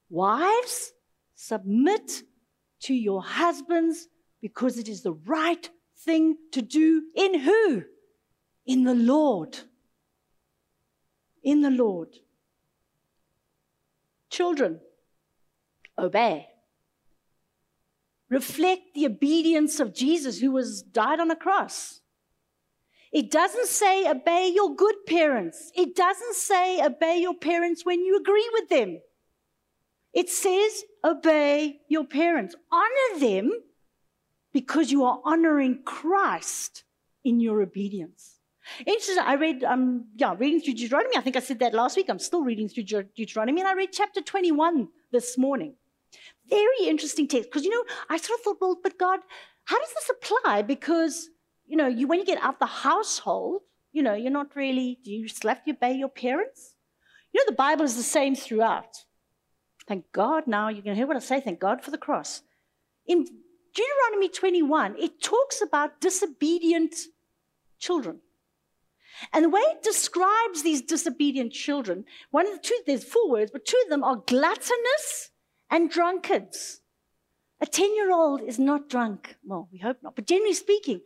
Wives, 0.09 0.91
submit 1.33 2.23
to 2.81 2.93
your 2.93 3.23
husbands 3.23 4.09
because 4.43 4.77
it 4.77 4.89
is 4.89 5.03
the 5.03 5.13
right 5.13 5.69
thing 5.99 6.35
to 6.51 6.61
do 6.61 7.03
in 7.15 7.39
who? 7.39 7.83
In 8.65 8.83
the 8.83 8.93
Lord. 8.93 9.57
In 11.41 11.61
the 11.61 11.71
Lord. 11.71 12.09
Children, 14.29 14.81
obey. 15.97 16.47
Reflect 18.29 18.81
the 18.93 19.05
obedience 19.05 19.79
of 19.79 19.95
Jesus 19.95 20.39
who 20.39 20.51
was 20.51 20.81
died 20.81 21.21
on 21.21 21.31
a 21.31 21.37
cross. 21.37 22.01
It 23.13 23.31
doesn't 23.31 23.67
say 23.67 24.09
obey 24.09 24.51
your 24.53 24.75
good 24.75 25.05
parents. 25.07 25.71
It 25.73 25.95
doesn't 25.95 26.35
say 26.35 26.83
obey 26.83 27.19
your 27.19 27.35
parents 27.35 27.85
when 27.85 28.03
you 28.03 28.19
agree 28.19 28.49
with 28.51 28.67
them. 28.67 28.99
It 30.11 30.29
says 30.29 30.83
obey 31.01 31.79
your 31.87 32.03
parents. 32.03 32.55
Honor 32.69 33.19
them 33.21 33.51
because 34.53 34.91
you 34.91 35.03
are 35.03 35.19
honoring 35.25 35.83
Christ 35.83 36.83
in 37.23 37.39
your 37.39 37.61
obedience. 37.61 38.39
Interesting. 38.85 39.17
I 39.19 39.33
read, 39.33 39.63
um, 39.63 40.05
yeah, 40.15 40.35
reading 40.37 40.61
through 40.61 40.75
Deuteronomy. 40.75 41.17
I 41.17 41.21
think 41.21 41.35
I 41.35 41.39
said 41.39 41.59
that 41.59 41.73
last 41.73 41.97
week. 41.97 42.09
I'm 42.09 42.19
still 42.19 42.43
reading 42.43 42.69
through 42.69 42.83
Deuteronomy, 42.83 43.59
and 43.59 43.67
I 43.67 43.73
read 43.73 43.89
chapter 43.91 44.21
21 44.21 44.87
this 45.11 45.37
morning. 45.37 45.75
Very 46.49 46.87
interesting 46.87 47.27
text 47.27 47.49
because 47.49 47.63
you 47.63 47.71
know 47.71 47.83
I 48.09 48.17
sort 48.17 48.39
of 48.39 48.43
thought, 48.43 48.57
well, 48.61 48.77
but 48.81 48.97
God, 48.97 49.19
how 49.65 49.79
does 49.79 49.93
this 49.93 50.11
apply? 50.11 50.61
Because 50.61 51.29
you 51.65 51.77
know, 51.77 51.87
you 51.87 52.07
when 52.07 52.19
you 52.19 52.25
get 52.25 52.41
out 52.41 52.59
the 52.59 52.65
household, 52.65 53.61
you 53.91 54.03
know, 54.03 54.13
you're 54.13 54.31
not 54.31 54.55
really. 54.55 54.99
Do 55.03 55.11
you 55.11 55.27
still 55.27 55.49
have 55.49 55.63
to 55.65 55.71
obey 55.71 55.93
your 55.93 56.09
parents? 56.09 56.75
You 57.33 57.41
know, 57.41 57.45
the 57.47 57.55
Bible 57.55 57.83
is 57.83 57.97
the 57.97 58.03
same 58.03 58.35
throughout. 58.35 59.05
Thank 59.87 60.11
God. 60.11 60.47
Now 60.47 60.69
you're 60.69 60.83
going 60.83 60.95
to 60.95 60.99
hear 60.99 61.07
what 61.07 61.17
I 61.17 61.19
say. 61.19 61.41
Thank 61.41 61.59
God 61.59 61.83
for 61.83 61.91
the 61.91 61.97
cross. 61.97 62.41
In 63.05 63.25
Deuteronomy 63.73 64.29
21, 64.29 64.95
it 64.99 65.21
talks 65.21 65.61
about 65.61 65.99
disobedient 65.99 66.95
children. 67.79 68.19
And 69.31 69.45
the 69.45 69.49
way 69.49 69.61
it 69.61 69.83
describes 69.83 70.63
these 70.63 70.81
disobedient 70.81 71.53
children, 71.53 72.05
one 72.31 72.47
of 72.47 72.53
the 72.53 72.59
two, 72.59 72.79
there's 72.85 73.03
four 73.03 73.29
words, 73.29 73.51
but 73.51 73.65
two 73.65 73.79
of 73.83 73.89
them 73.89 74.03
are 74.03 74.17
gluttonous 74.17 75.31
and 75.69 75.89
drunkards. 75.89 76.81
A 77.61 77.65
10 77.65 77.95
year 77.95 78.11
old 78.11 78.41
is 78.41 78.59
not 78.59 78.89
drunk. 78.89 79.37
Well, 79.43 79.69
we 79.71 79.79
hope 79.79 79.97
not. 80.03 80.15
But 80.15 80.27
generally 80.27 80.53
speaking, 80.53 81.01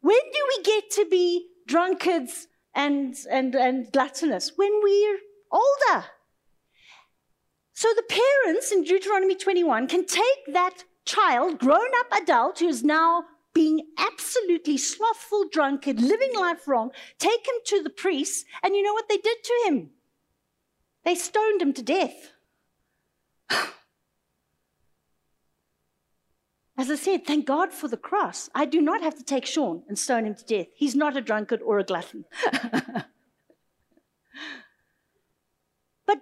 when 0.00 0.20
do 0.32 0.46
we 0.56 0.62
get 0.62 0.90
to 0.92 1.06
be 1.06 1.48
drunkards 1.66 2.48
and, 2.74 3.16
and, 3.30 3.54
and 3.54 3.90
gluttonous? 3.92 4.52
When 4.56 4.80
we're 4.82 5.18
older. 5.50 6.04
So 7.72 7.88
the 7.96 8.02
parents 8.02 8.70
in 8.70 8.84
Deuteronomy 8.84 9.34
21 9.34 9.88
can 9.88 10.04
take 10.04 10.52
that 10.52 10.84
child, 11.04 11.58
grown 11.58 11.90
up 12.00 12.22
adult, 12.22 12.58
who's 12.58 12.82
now 12.82 13.24
being 13.54 13.86
absolutely 13.98 14.78
slothful, 14.78 15.44
drunkard, 15.50 16.00
living 16.00 16.34
life 16.34 16.66
wrong, 16.66 16.90
take 17.18 17.46
him 17.46 17.54
to 17.66 17.82
the 17.82 17.90
priest, 17.90 18.46
and 18.62 18.74
you 18.74 18.82
know 18.82 18.94
what 18.94 19.08
they 19.08 19.18
did 19.18 19.44
to 19.44 19.62
him? 19.66 19.90
They 21.04 21.14
stoned 21.14 21.60
him 21.60 21.74
to 21.74 21.82
death. 21.82 22.32
As 26.78 26.90
I 26.90 26.96
said, 26.96 27.26
thank 27.26 27.46
God 27.46 27.72
for 27.72 27.88
the 27.88 27.96
cross. 27.96 28.48
I 28.54 28.64
do 28.64 28.80
not 28.80 29.02
have 29.02 29.16
to 29.16 29.24
take 29.24 29.44
Sean 29.44 29.82
and 29.88 29.98
stone 29.98 30.24
him 30.24 30.34
to 30.34 30.44
death. 30.44 30.68
He's 30.74 30.96
not 30.96 31.16
a 31.16 31.20
drunkard 31.20 31.60
or 31.62 31.78
a 31.78 31.84
glutton. 31.84 32.24
but 32.52 33.06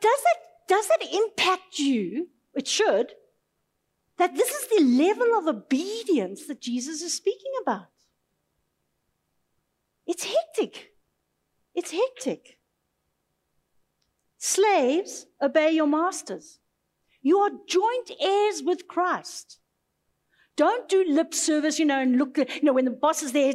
does 0.01 0.05
it, 0.05 0.39
does 0.67 0.89
that 0.89 1.03
impact 1.13 1.79
you? 1.79 2.29
It 2.55 2.67
should. 2.67 3.13
That 4.21 4.37
this 4.37 4.51
is 4.51 4.69
the 4.69 4.85
level 4.85 5.35
of 5.39 5.47
obedience 5.47 6.47
that 6.47 6.61
Jesus 6.61 7.01
is 7.01 7.15
speaking 7.15 7.53
about. 7.63 7.89
It's 10.07 10.25
hectic. 10.25 10.91
It's 11.75 11.91
hectic. 11.91 12.59
Slaves, 14.37 15.25
obey 15.41 15.71
your 15.71 15.87
masters. 15.87 16.59
You 17.23 17.39
are 17.39 17.51
joint 17.67 18.11
heirs 18.21 18.63
with 18.63 18.87
Christ. 18.87 19.59
Don't 20.55 20.87
do 20.91 21.03
lip 21.09 21.33
service, 21.33 21.79
you 21.79 21.87
know, 21.87 22.01
and 22.01 22.19
look, 22.19 22.37
you 22.37 22.63
know, 22.63 22.75
when 22.75 22.85
the 22.85 22.91
boss 22.91 23.23
is 23.23 23.33
there, 23.33 23.55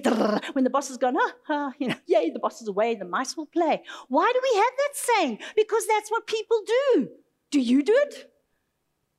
when 0.53 0.63
the 0.63 0.71
boss 0.71 0.89
is 0.89 0.97
gone, 0.97 1.15
ah, 1.15 1.33
ah, 1.47 1.73
you 1.77 1.89
know, 1.89 1.95
yay, 2.07 2.31
the 2.31 2.39
boss 2.39 2.59
is 2.63 2.67
away, 2.67 2.95
the 2.95 3.05
mice 3.05 3.37
will 3.37 3.45
play. 3.45 3.83
Why 4.07 4.31
do 4.33 4.39
we 4.41 4.57
have 4.57 4.73
that 4.77 4.93
saying? 4.95 5.39
Because 5.55 5.85
that's 5.85 6.09
what 6.09 6.25
people 6.25 6.57
do. 6.65 7.09
Do 7.51 7.59
you 7.59 7.83
do 7.83 7.93
it? 8.07 8.31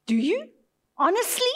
Do 0.08 0.16
you? 0.16 0.48
Honestly? 0.98 1.46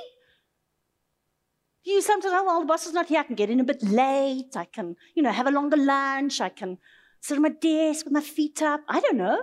You 1.82 2.02
sometimes, 2.02 2.34
oh, 2.36 2.44
well, 2.44 2.60
the 2.60 2.66
boss 2.66 2.86
is 2.86 2.92
not 2.92 3.06
here. 3.06 3.20
I 3.20 3.22
can 3.22 3.36
get 3.36 3.50
in 3.50 3.60
a 3.60 3.64
bit 3.64 3.82
late. 3.82 4.54
I 4.54 4.66
can, 4.66 4.96
you 5.14 5.22
know, 5.22 5.32
have 5.32 5.46
a 5.46 5.50
longer 5.50 5.76
lunch. 5.76 6.40
I 6.40 6.50
can 6.50 6.78
sit 7.20 7.36
at 7.36 7.40
my 7.40 7.48
desk 7.48 8.04
with 8.04 8.12
my 8.12 8.20
feet 8.20 8.60
up. 8.62 8.80
I 8.88 9.00
don't 9.00 9.16
know. 9.16 9.42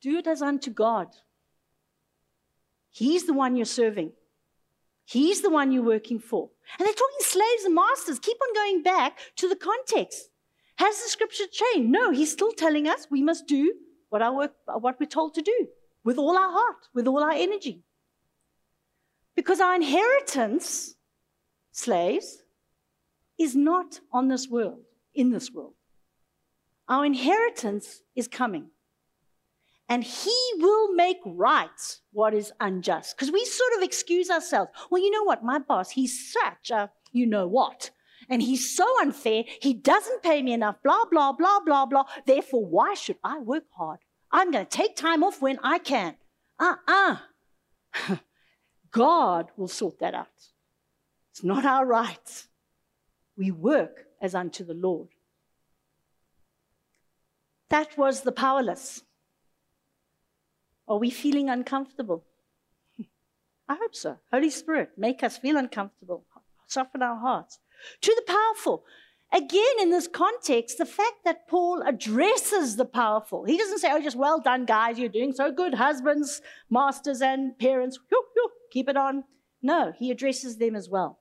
Do 0.00 0.18
it 0.18 0.26
as 0.26 0.40
unto 0.40 0.70
God. 0.70 1.08
He's 2.90 3.26
the 3.26 3.34
one 3.34 3.56
you're 3.56 3.66
serving. 3.66 4.12
He's 5.04 5.42
the 5.42 5.50
one 5.50 5.72
you're 5.72 5.82
working 5.82 6.18
for. 6.18 6.50
And 6.78 6.86
they're 6.86 6.94
talking 6.94 7.20
slaves 7.20 7.64
and 7.64 7.74
masters. 7.74 8.18
Keep 8.18 8.38
on 8.40 8.54
going 8.54 8.82
back 8.82 9.18
to 9.36 9.48
the 9.48 9.56
context. 9.56 10.30
Has 10.76 11.02
the 11.02 11.08
scripture 11.08 11.44
changed? 11.50 11.90
No, 11.90 12.10
he's 12.10 12.32
still 12.32 12.52
telling 12.52 12.88
us 12.88 13.06
we 13.10 13.22
must 13.22 13.46
do 13.46 13.74
what, 14.08 14.22
our 14.22 14.34
work, 14.34 14.54
what 14.66 14.98
we're 14.98 15.06
told 15.06 15.34
to 15.34 15.42
do 15.42 15.68
with 16.04 16.18
all 16.18 16.36
our 16.36 16.50
heart, 16.50 16.88
with 16.94 17.06
all 17.06 17.22
our 17.22 17.32
energy. 17.32 17.82
Because 19.34 19.60
our 19.60 19.74
inheritance, 19.74 20.94
slaves, 21.72 22.42
is 23.38 23.56
not 23.56 24.00
on 24.12 24.28
this 24.28 24.48
world, 24.48 24.80
in 25.14 25.30
this 25.30 25.50
world. 25.50 25.74
Our 26.88 27.04
inheritance 27.04 28.02
is 28.14 28.28
coming 28.28 28.70
and 29.88 30.04
he 30.04 30.36
will 30.58 30.94
make 30.94 31.18
right 31.24 31.98
what 32.12 32.32
is 32.32 32.52
unjust. 32.60 33.16
Because 33.16 33.32
we 33.32 33.44
sort 33.44 33.72
of 33.76 33.82
excuse 33.82 34.30
ourselves. 34.30 34.70
Well, 34.90 35.02
you 35.02 35.10
know 35.10 35.24
what? 35.24 35.44
My 35.44 35.58
boss, 35.58 35.90
he's 35.90 36.32
such 36.32 36.70
a 36.70 36.90
you 37.12 37.26
know 37.26 37.46
what. 37.46 37.90
And 38.28 38.42
he's 38.42 38.74
so 38.74 38.86
unfair. 39.02 39.44
He 39.60 39.74
doesn't 39.74 40.22
pay 40.22 40.42
me 40.42 40.52
enough, 40.52 40.76
blah, 40.82 41.04
blah, 41.10 41.32
blah, 41.32 41.60
blah, 41.60 41.86
blah. 41.86 42.04
Therefore, 42.26 42.64
why 42.64 42.94
should 42.94 43.18
I 43.22 43.38
work 43.38 43.64
hard? 43.76 43.98
I'm 44.34 44.50
going 44.50 44.66
to 44.66 44.70
take 44.70 44.96
time 44.96 45.22
off 45.22 45.40
when 45.40 45.60
I 45.62 45.78
can. 45.78 46.16
Uh 46.58 46.74
uh 46.88 47.16
God 48.90 49.46
will 49.56 49.68
sort 49.68 50.00
that 50.00 50.12
out. 50.12 50.50
It's 51.30 51.44
not 51.44 51.64
our 51.64 51.86
right. 51.86 52.46
We 53.36 53.52
work 53.52 54.06
as 54.20 54.34
unto 54.34 54.64
the 54.64 54.74
Lord. 54.74 55.08
That 57.70 57.96
was 57.96 58.22
the 58.22 58.32
powerless. 58.32 59.02
Are 60.88 60.98
we 60.98 61.10
feeling 61.10 61.48
uncomfortable? 61.48 62.24
I 63.68 63.76
hope 63.76 63.94
so. 63.94 64.18
Holy 64.32 64.50
Spirit, 64.50 64.90
make 64.96 65.22
us 65.22 65.38
feel 65.38 65.56
uncomfortable, 65.56 66.24
soften 66.66 67.02
our 67.02 67.20
hearts. 67.20 67.60
To 68.00 68.12
the 68.16 68.32
powerful. 68.32 68.84
Again, 69.34 69.80
in 69.80 69.90
this 69.90 70.06
context, 70.06 70.78
the 70.78 70.86
fact 70.86 71.24
that 71.24 71.48
Paul 71.48 71.82
addresses 71.82 72.76
the 72.76 72.84
powerful, 72.84 73.42
he 73.42 73.58
doesn't 73.58 73.80
say, 73.80 73.88
oh, 73.90 74.00
just 74.00 74.16
well 74.16 74.38
done, 74.40 74.64
guys, 74.64 74.96
you're 74.96 75.08
doing 75.08 75.32
so 75.32 75.50
good, 75.50 75.74
husbands, 75.74 76.40
masters, 76.70 77.20
and 77.20 77.58
parents, 77.58 77.98
keep 78.70 78.88
it 78.88 78.96
on. 78.96 79.24
No, 79.60 79.92
he 79.98 80.12
addresses 80.12 80.58
them 80.58 80.76
as 80.76 80.88
well. 80.88 81.18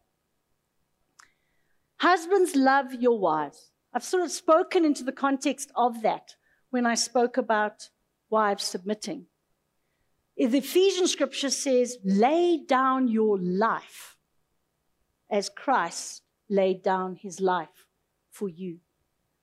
Husbands, 1.97 2.55
love 2.55 2.93
your 2.93 3.17
wives. 3.17 3.71
I've 3.91 4.03
sort 4.03 4.21
of 4.21 4.31
spoken 4.31 4.85
into 4.85 5.03
the 5.03 5.11
context 5.11 5.71
of 5.75 6.03
that 6.03 6.35
when 6.69 6.85
I 6.85 6.93
spoke 6.93 7.37
about 7.37 7.89
wives 8.29 8.63
submitting. 8.63 9.25
The 10.37 10.57
Ephesian 10.59 11.07
scripture 11.07 11.49
says, 11.49 11.97
lay 12.03 12.59
down 12.63 13.07
your 13.07 13.39
life 13.39 14.17
as 15.31 15.49
Christ 15.49 16.21
laid 16.47 16.83
down 16.83 17.15
his 17.15 17.39
life 17.39 17.87
for 18.33 18.49
you. 18.49 18.79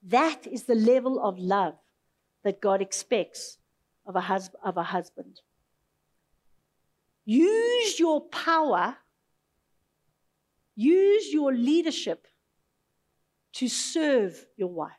That 0.02 0.46
is 0.46 0.64
the 0.64 0.74
level 0.74 1.22
of 1.22 1.38
love 1.38 1.76
that 2.42 2.60
God 2.60 2.82
expects 2.82 3.58
of 4.04 4.16
a, 4.16 4.20
hus- 4.20 4.50
of 4.62 4.76
a 4.76 4.82
husband. 4.82 5.40
Use 7.24 7.98
your 7.98 8.22
power, 8.22 8.96
use 10.74 11.32
your 11.32 11.54
leadership 11.54 12.26
to 13.52 13.68
serve 13.68 14.46
your 14.56 14.68
wife. 14.68 14.92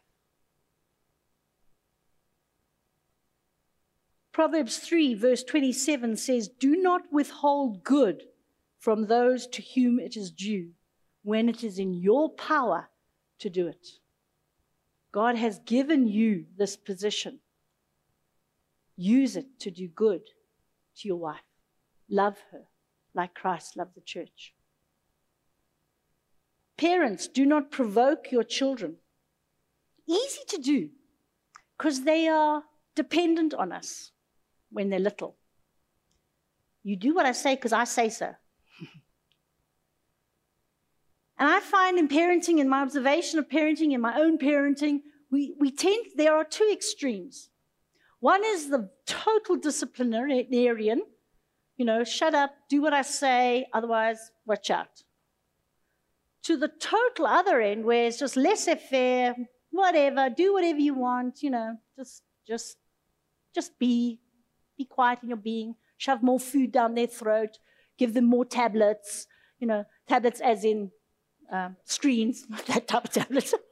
Proverbs 4.31 4.77
3, 4.77 5.15
verse 5.15 5.43
27 5.43 6.15
says, 6.15 6.47
Do 6.47 6.77
not 6.77 7.01
withhold 7.11 7.83
good 7.83 8.23
from 8.79 9.07
those 9.07 9.45
to 9.47 9.61
whom 9.75 9.99
it 9.99 10.15
is 10.15 10.31
due 10.31 10.69
when 11.23 11.49
it 11.49 11.63
is 11.63 11.77
in 11.77 11.93
your 11.93 12.29
power 12.29 12.87
to 13.41 13.49
do 13.49 13.67
it. 13.67 13.87
God 15.11 15.35
has 15.35 15.59
given 15.59 16.07
you 16.07 16.45
this 16.57 16.75
position. 16.77 17.39
Use 18.95 19.35
it 19.35 19.59
to 19.59 19.71
do 19.71 19.87
good 19.87 20.21
to 20.97 21.07
your 21.07 21.17
wife. 21.17 21.41
Love 22.09 22.37
her 22.51 22.63
like 23.13 23.33
Christ 23.33 23.75
loved 23.75 23.95
the 23.95 24.01
church. 24.01 24.53
Parents, 26.77 27.27
do 27.27 27.45
not 27.45 27.71
provoke 27.71 28.31
your 28.31 28.43
children. 28.43 28.95
Easy 30.07 30.41
to 30.47 30.57
do 30.57 30.89
because 31.77 32.03
they 32.03 32.27
are 32.27 32.63
dependent 32.95 33.53
on 33.53 33.71
us 33.71 34.11
when 34.71 34.89
they're 34.89 34.99
little. 34.99 35.35
You 36.83 36.95
do 36.95 37.13
what 37.13 37.25
I 37.25 37.33
say 37.33 37.55
because 37.55 37.73
I 37.73 37.83
say 37.83 38.09
so. 38.09 38.33
And 41.41 41.49
I 41.49 41.59
find 41.59 41.97
in 41.97 42.07
parenting, 42.07 42.59
in 42.59 42.69
my 42.69 42.83
observation 42.83 43.39
of 43.39 43.49
parenting, 43.49 43.93
in 43.93 43.99
my 43.99 44.15
own 44.15 44.37
parenting, 44.37 44.99
we, 45.31 45.55
we 45.59 45.71
tend, 45.71 46.05
there 46.15 46.35
are 46.35 46.43
two 46.43 46.69
extremes. 46.71 47.49
One 48.19 48.43
is 48.45 48.69
the 48.69 48.91
total 49.07 49.55
disciplinarian, 49.55 51.01
you 51.77 51.85
know, 51.85 52.03
shut 52.03 52.35
up, 52.35 52.51
do 52.69 52.83
what 52.83 52.93
I 52.93 53.01
say, 53.01 53.65
otherwise, 53.73 54.29
watch 54.45 54.69
out. 54.69 55.01
To 56.43 56.57
the 56.57 56.67
total 56.67 57.25
other 57.25 57.59
end, 57.59 57.85
where 57.85 58.05
it's 58.05 58.19
just 58.19 58.37
laissez 58.37 58.75
faire, 58.75 59.33
whatever, 59.71 60.29
do 60.29 60.53
whatever 60.53 60.77
you 60.79 60.93
want, 60.93 61.41
you 61.41 61.49
know, 61.49 61.75
just, 61.97 62.21
just, 62.47 62.77
just 63.55 63.79
be, 63.79 64.19
be 64.77 64.85
quiet 64.85 65.23
in 65.23 65.29
your 65.29 65.37
being, 65.37 65.73
shove 65.97 66.21
more 66.21 66.39
food 66.39 66.71
down 66.71 66.93
their 66.93 67.07
throat, 67.07 67.57
give 67.97 68.13
them 68.13 68.25
more 68.25 68.45
tablets, 68.45 69.25
you 69.59 69.65
know, 69.65 69.85
tablets 70.07 70.39
as 70.39 70.63
in 70.63 70.91
um, 71.51 71.75
screens, 71.85 72.45
that 72.67 72.87
tablets. 72.87 73.53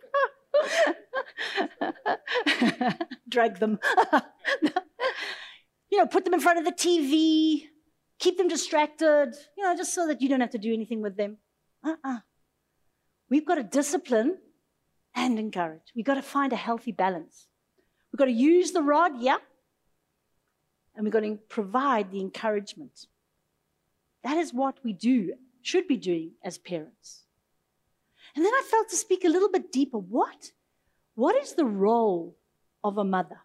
Drag 3.30 3.60
them. 3.60 3.80
you 5.90 5.98
know, 5.98 6.06
put 6.06 6.26
them 6.26 6.34
in 6.34 6.40
front 6.40 6.60
of 6.60 6.66
the 6.66 6.72
TV, 6.72 7.64
keep 8.20 8.38
them 8.38 8.48
distracted, 8.48 9.34
you 9.58 9.64
know, 9.64 9.76
just 9.76 9.94
so 9.94 10.08
that 10.08 10.22
you 10.22 10.30
don't 10.30 10.42
have 10.42 10.52
to 10.52 10.58
do 10.58 10.74
anything 10.74 11.02
with 11.02 11.18
them. 11.18 11.38
Uh-uh. 11.84 12.20
We've 13.30 13.46
got 13.46 13.56
to 13.56 13.64
discipline 13.64 14.38
and 15.16 15.40
encourage. 15.40 15.94
We've 15.96 16.06
got 16.06 16.16
to 16.16 16.22
find 16.22 16.52
a 16.54 16.58
healthy 16.58 16.92
balance. 16.92 17.48
We've 18.12 18.20
got 18.20 18.26
to 18.26 18.32
use 18.32 18.72
the 18.72 18.82
rod, 18.82 19.14
yeah, 19.20 19.38
and 20.96 21.04
we've 21.04 21.14
got 21.14 21.22
to 21.22 21.38
provide 21.48 22.12
the 22.12 22.20
encouragement. 22.20 23.06
That 24.24 24.38
is 24.38 24.54
what 24.54 24.84
we 24.84 24.94
do, 24.94 25.34
should 25.62 25.88
be 25.88 25.96
doing 25.96 26.32
as 26.44 26.58
parents. 26.58 27.24
And 28.40 28.46
then 28.46 28.54
I 28.54 28.64
felt 28.72 28.88
to 28.88 28.96
speak 28.96 29.26
a 29.26 29.28
little 29.28 29.52
bit 29.52 29.70
deeper. 29.70 29.98
What? 29.98 30.54
What 31.16 31.36
is 31.36 31.56
the 31.56 31.66
role 31.66 32.38
of 32.86 32.98
a 32.98 33.04
mother? 33.04 33.42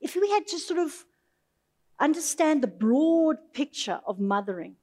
If 0.00 0.16
we 0.16 0.30
had 0.30 0.46
to 0.46 0.58
sort 0.58 0.78
of 0.78 1.04
understand 2.00 2.62
the 2.62 2.68
broad 2.68 3.36
picture 3.52 4.00
of 4.06 4.18
mothering, 4.18 4.76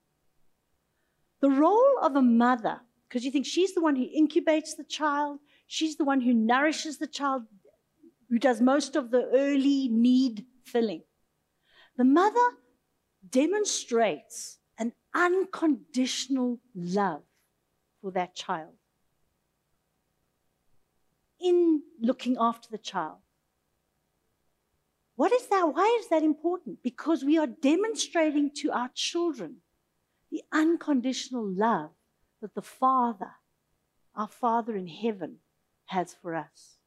the 1.42 1.50
role 1.50 1.98
of 2.04 2.16
a 2.16 2.22
mother, 2.22 2.82
because 3.10 3.26
you 3.26 3.32
think 3.32 3.48
she's 3.48 3.74
the 3.74 3.82
one 3.82 3.96
who 3.96 4.06
incubates 4.06 4.76
the 4.78 4.84
child, 4.84 5.40
she's 5.66 5.98
the 5.98 6.06
one 6.06 6.22
who 6.22 6.32
nourishes 6.32 7.00
the 7.00 7.08
child, 7.08 7.46
who 8.30 8.38
does 8.38 8.62
most 8.62 8.96
of 8.96 9.10
the 9.10 9.28
early 9.34 9.88
need 9.88 10.46
filling. 10.66 11.02
The 11.98 12.04
mother 12.04 12.48
demonstrates 13.28 14.60
an 14.78 14.94
unconditional 15.16 16.60
love 16.76 17.24
for 18.04 18.12
that 18.12 18.36
child 18.36 18.76
in 21.46 21.82
looking 22.02 22.38
after 22.40 22.70
the 22.70 22.78
child. 22.78 23.18
What 25.16 25.32
is 25.32 25.48
that? 25.48 25.74
Why 25.74 25.98
is 26.02 26.10
that 26.10 26.24
important? 26.24 26.84
Because 26.84 27.24
we 27.24 27.38
are 27.38 27.48
demonstrating 27.48 28.52
to 28.56 28.72
our 28.72 28.90
children 28.94 29.58
the 30.32 30.42
unconditional 30.52 31.46
love 31.46 31.92
that 32.42 32.56
the 32.56 32.62
Father, 32.62 33.32
our 34.16 34.28
Father 34.28 34.76
in 34.76 34.88
heaven, 34.88 35.38
has 35.86 36.16
for 36.22 36.36
us. 36.36 36.78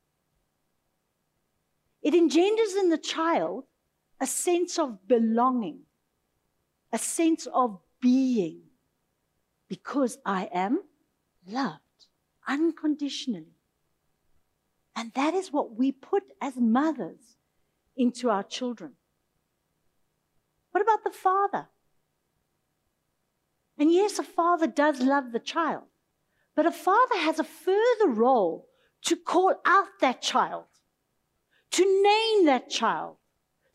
It 2.02 2.14
engenders 2.14 2.74
in 2.74 2.90
the 2.90 2.98
child 2.98 3.64
a 4.20 4.26
sense 4.26 4.78
of 4.78 5.06
belonging, 5.06 5.80
a 6.92 6.98
sense 6.98 7.46
of 7.46 7.78
being, 8.00 8.60
because 9.68 10.18
I 10.24 10.48
am 10.52 10.82
loved 11.46 11.80
unconditionally. 12.46 13.57
And 14.98 15.12
that 15.14 15.32
is 15.32 15.52
what 15.52 15.76
we 15.76 15.92
put 15.92 16.24
as 16.42 16.56
mothers 16.56 17.36
into 17.96 18.30
our 18.30 18.42
children. 18.42 18.94
What 20.72 20.82
about 20.82 21.04
the 21.04 21.12
father? 21.12 21.68
And 23.78 23.92
yes, 23.92 24.18
a 24.18 24.24
father 24.24 24.66
does 24.66 25.00
love 25.00 25.30
the 25.30 25.38
child, 25.38 25.84
but 26.56 26.66
a 26.66 26.72
father 26.72 27.16
has 27.18 27.38
a 27.38 27.44
further 27.44 28.08
role 28.08 28.66
to 29.02 29.14
call 29.14 29.54
out 29.64 29.86
that 30.00 30.20
child, 30.20 30.64
to 31.70 32.02
name 32.02 32.46
that 32.46 32.68
child, 32.68 33.18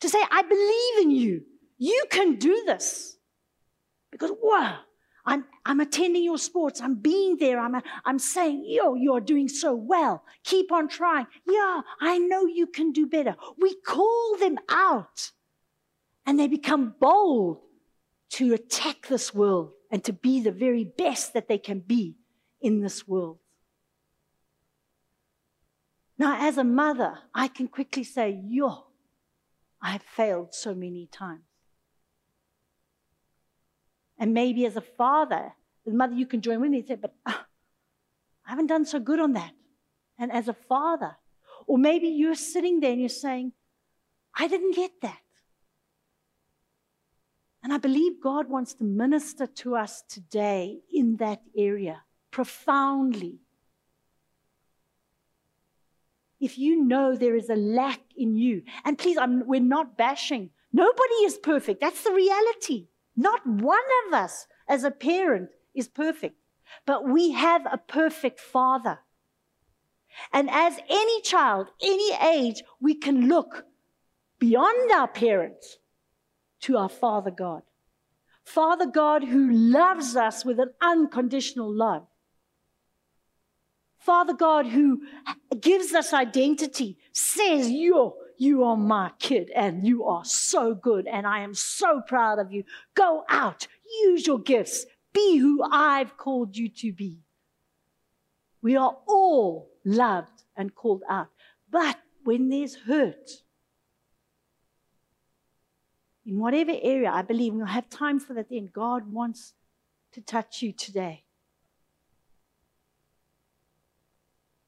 to 0.00 0.10
say, 0.10 0.22
I 0.30 0.42
believe 0.42 1.06
in 1.06 1.10
you. 1.10 1.40
You 1.78 2.04
can 2.10 2.36
do 2.36 2.64
this. 2.66 3.16
Because, 4.12 4.32
wow, 4.42 4.80
I'm, 5.26 5.44
I'm 5.64 5.80
attending 5.80 6.22
your 6.22 6.38
sports. 6.38 6.80
I'm 6.80 6.96
being 6.96 7.36
there. 7.38 7.58
I'm, 7.58 7.80
I'm 8.04 8.18
saying, 8.18 8.64
yo, 8.66 8.94
you're 8.94 9.20
doing 9.20 9.48
so 9.48 9.74
well. 9.74 10.24
Keep 10.44 10.70
on 10.70 10.88
trying. 10.88 11.26
Yeah, 11.46 11.80
I 12.00 12.18
know 12.18 12.46
you 12.46 12.66
can 12.66 12.92
do 12.92 13.06
better. 13.06 13.36
We 13.58 13.74
call 13.86 14.36
them 14.38 14.58
out 14.68 15.30
and 16.26 16.38
they 16.38 16.46
become 16.46 16.94
bold 17.00 17.60
to 18.30 18.52
attack 18.52 19.06
this 19.08 19.34
world 19.34 19.72
and 19.90 20.04
to 20.04 20.12
be 20.12 20.40
the 20.40 20.52
very 20.52 20.84
best 20.84 21.32
that 21.34 21.48
they 21.48 21.58
can 21.58 21.80
be 21.80 22.16
in 22.60 22.80
this 22.80 23.06
world. 23.06 23.38
Now, 26.18 26.36
as 26.38 26.58
a 26.58 26.64
mother, 26.64 27.18
I 27.34 27.48
can 27.48 27.68
quickly 27.68 28.04
say, 28.04 28.40
yo, 28.46 28.86
I've 29.80 30.02
failed 30.02 30.54
so 30.54 30.74
many 30.74 31.06
times. 31.06 31.42
And 34.18 34.32
maybe 34.32 34.64
as 34.66 34.76
a 34.76 34.80
father, 34.80 35.52
a 35.86 35.90
mother, 35.90 36.14
you 36.14 36.26
can 36.26 36.40
join 36.40 36.60
with 36.60 36.70
me 36.70 36.78
and 36.78 36.88
say, 36.88 36.94
but 36.94 37.14
uh, 37.26 37.32
I 38.46 38.50
haven't 38.50 38.68
done 38.68 38.84
so 38.84 39.00
good 39.00 39.20
on 39.20 39.32
that. 39.32 39.52
And 40.18 40.30
as 40.30 40.48
a 40.48 40.54
father, 40.54 41.16
or 41.66 41.78
maybe 41.78 42.08
you're 42.08 42.34
sitting 42.34 42.80
there 42.80 42.92
and 42.92 43.00
you're 43.00 43.08
saying, 43.08 43.52
I 44.36 44.48
didn't 44.48 44.76
get 44.76 44.92
that. 45.02 45.18
And 47.62 47.72
I 47.72 47.78
believe 47.78 48.20
God 48.22 48.48
wants 48.48 48.74
to 48.74 48.84
minister 48.84 49.46
to 49.46 49.76
us 49.76 50.02
today 50.08 50.80
in 50.92 51.16
that 51.16 51.42
area 51.56 52.02
profoundly. 52.30 53.38
If 56.40 56.58
you 56.58 56.84
know 56.84 57.16
there 57.16 57.36
is 57.36 57.48
a 57.48 57.56
lack 57.56 58.00
in 58.16 58.36
you, 58.36 58.64
and 58.84 58.98
please, 58.98 59.16
I'm, 59.16 59.46
we're 59.46 59.60
not 59.60 59.96
bashing. 59.96 60.50
Nobody 60.72 61.14
is 61.24 61.38
perfect. 61.38 61.80
That's 61.80 62.04
the 62.04 62.12
reality. 62.12 62.88
Not 63.16 63.46
one 63.46 63.78
of 64.06 64.14
us 64.14 64.46
as 64.68 64.84
a 64.84 64.90
parent 64.90 65.50
is 65.74 65.88
perfect, 65.88 66.36
but 66.86 67.08
we 67.08 67.32
have 67.32 67.66
a 67.70 67.78
perfect 67.78 68.40
father. 68.40 69.00
And 70.32 70.48
as 70.50 70.78
any 70.88 71.20
child, 71.22 71.68
any 71.82 72.12
age, 72.14 72.62
we 72.80 72.94
can 72.94 73.28
look 73.28 73.66
beyond 74.38 74.92
our 74.92 75.08
parents 75.08 75.78
to 76.60 76.76
our 76.76 76.88
Father 76.88 77.30
God. 77.30 77.62
Father 78.44 78.86
God 78.86 79.24
who 79.24 79.50
loves 79.50 80.16
us 80.16 80.44
with 80.44 80.60
an 80.60 80.70
unconditional 80.80 81.72
love. 81.72 82.06
Father 83.98 84.34
God 84.34 84.66
who 84.66 85.00
gives 85.60 85.94
us 85.94 86.12
identity, 86.12 86.98
says, 87.12 87.70
You're 87.70 88.14
you 88.38 88.64
are 88.64 88.76
my 88.76 89.10
kid 89.18 89.50
and 89.54 89.86
you 89.86 90.04
are 90.04 90.24
so 90.24 90.74
good 90.74 91.06
and 91.06 91.26
I 91.26 91.40
am 91.40 91.54
so 91.54 92.00
proud 92.06 92.38
of 92.38 92.52
you. 92.52 92.64
Go 92.94 93.24
out, 93.28 93.66
use 94.02 94.26
your 94.26 94.38
gifts, 94.38 94.86
be 95.12 95.38
who 95.38 95.62
I've 95.62 96.16
called 96.16 96.56
you 96.56 96.68
to 96.68 96.92
be. 96.92 97.20
We 98.62 98.76
are 98.76 98.96
all 99.06 99.70
loved 99.84 100.42
and 100.56 100.74
called 100.74 101.02
out. 101.08 101.28
But 101.70 101.98
when 102.24 102.48
there's 102.48 102.74
hurt, 102.74 103.42
in 106.26 106.38
whatever 106.38 106.72
area, 106.80 107.10
I 107.10 107.22
believe 107.22 107.52
we'll 107.52 107.66
have 107.66 107.90
time 107.90 108.18
for 108.18 108.32
that 108.34 108.48
then. 108.48 108.70
God 108.72 109.12
wants 109.12 109.52
to 110.12 110.20
touch 110.20 110.62
you 110.62 110.72
today. 110.72 111.24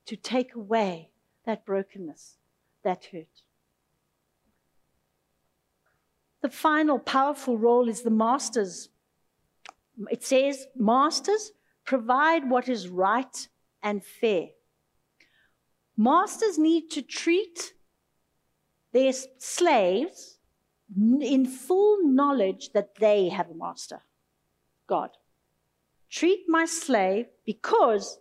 To 0.06 0.16
take 0.16 0.54
away 0.54 1.10
that 1.46 1.64
brokenness, 1.64 2.36
that 2.84 3.06
hurt. 3.06 3.42
The 6.46 6.52
final 6.52 7.00
powerful 7.00 7.58
role 7.58 7.88
is 7.88 8.02
the 8.02 8.10
master's. 8.26 8.88
It 10.08 10.22
says, 10.22 10.64
Masters, 10.76 11.50
provide 11.84 12.48
what 12.48 12.68
is 12.68 12.88
right 12.88 13.48
and 13.82 14.04
fair. 14.04 14.50
Masters 15.96 16.56
need 16.56 16.88
to 16.90 17.02
treat 17.02 17.72
their 18.92 19.12
slaves 19.38 20.38
in 21.20 21.46
full 21.46 22.06
knowledge 22.06 22.70
that 22.74 22.94
they 22.94 23.28
have 23.28 23.50
a 23.50 23.54
master, 23.54 24.02
God. 24.86 25.10
Treat 26.08 26.44
my 26.46 26.64
slave 26.66 27.26
because 27.44 28.20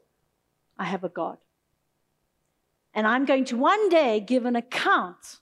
I 0.79 0.85
have 0.85 1.03
a 1.03 1.09
God. 1.09 1.37
And 2.91 3.05
I'm 3.05 3.25
going 3.25 3.45
to 3.45 3.57
one 3.57 3.87
day 3.89 4.19
give 4.19 4.45
an 4.45 4.55
account 4.55 5.41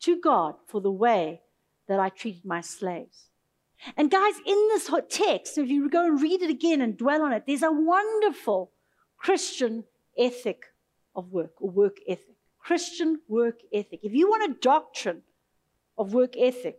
to 0.00 0.20
God 0.20 0.56
for 0.66 0.80
the 0.80 0.90
way 0.90 1.42
that 1.88 2.00
I 2.00 2.08
treated 2.08 2.44
my 2.44 2.60
slaves. 2.60 3.28
And 3.96 4.10
guys, 4.10 4.34
in 4.44 4.68
this 4.68 4.90
text, 5.10 5.58
if 5.58 5.68
you 5.68 5.88
go 5.88 6.06
and 6.06 6.20
read 6.20 6.42
it 6.42 6.50
again 6.50 6.80
and 6.80 6.96
dwell 6.96 7.22
on 7.22 7.32
it, 7.32 7.44
there's 7.46 7.62
a 7.62 7.70
wonderful 7.70 8.72
Christian 9.18 9.84
ethic 10.18 10.64
of 11.14 11.32
work 11.32 11.52
or 11.60 11.70
work 11.70 11.98
ethic. 12.08 12.36
Christian 12.58 13.20
work 13.28 13.60
ethic. 13.72 14.00
If 14.02 14.12
you 14.12 14.28
want 14.28 14.50
a 14.50 14.60
doctrine 14.60 15.22
of 15.96 16.14
work 16.14 16.34
ethic, 16.36 16.78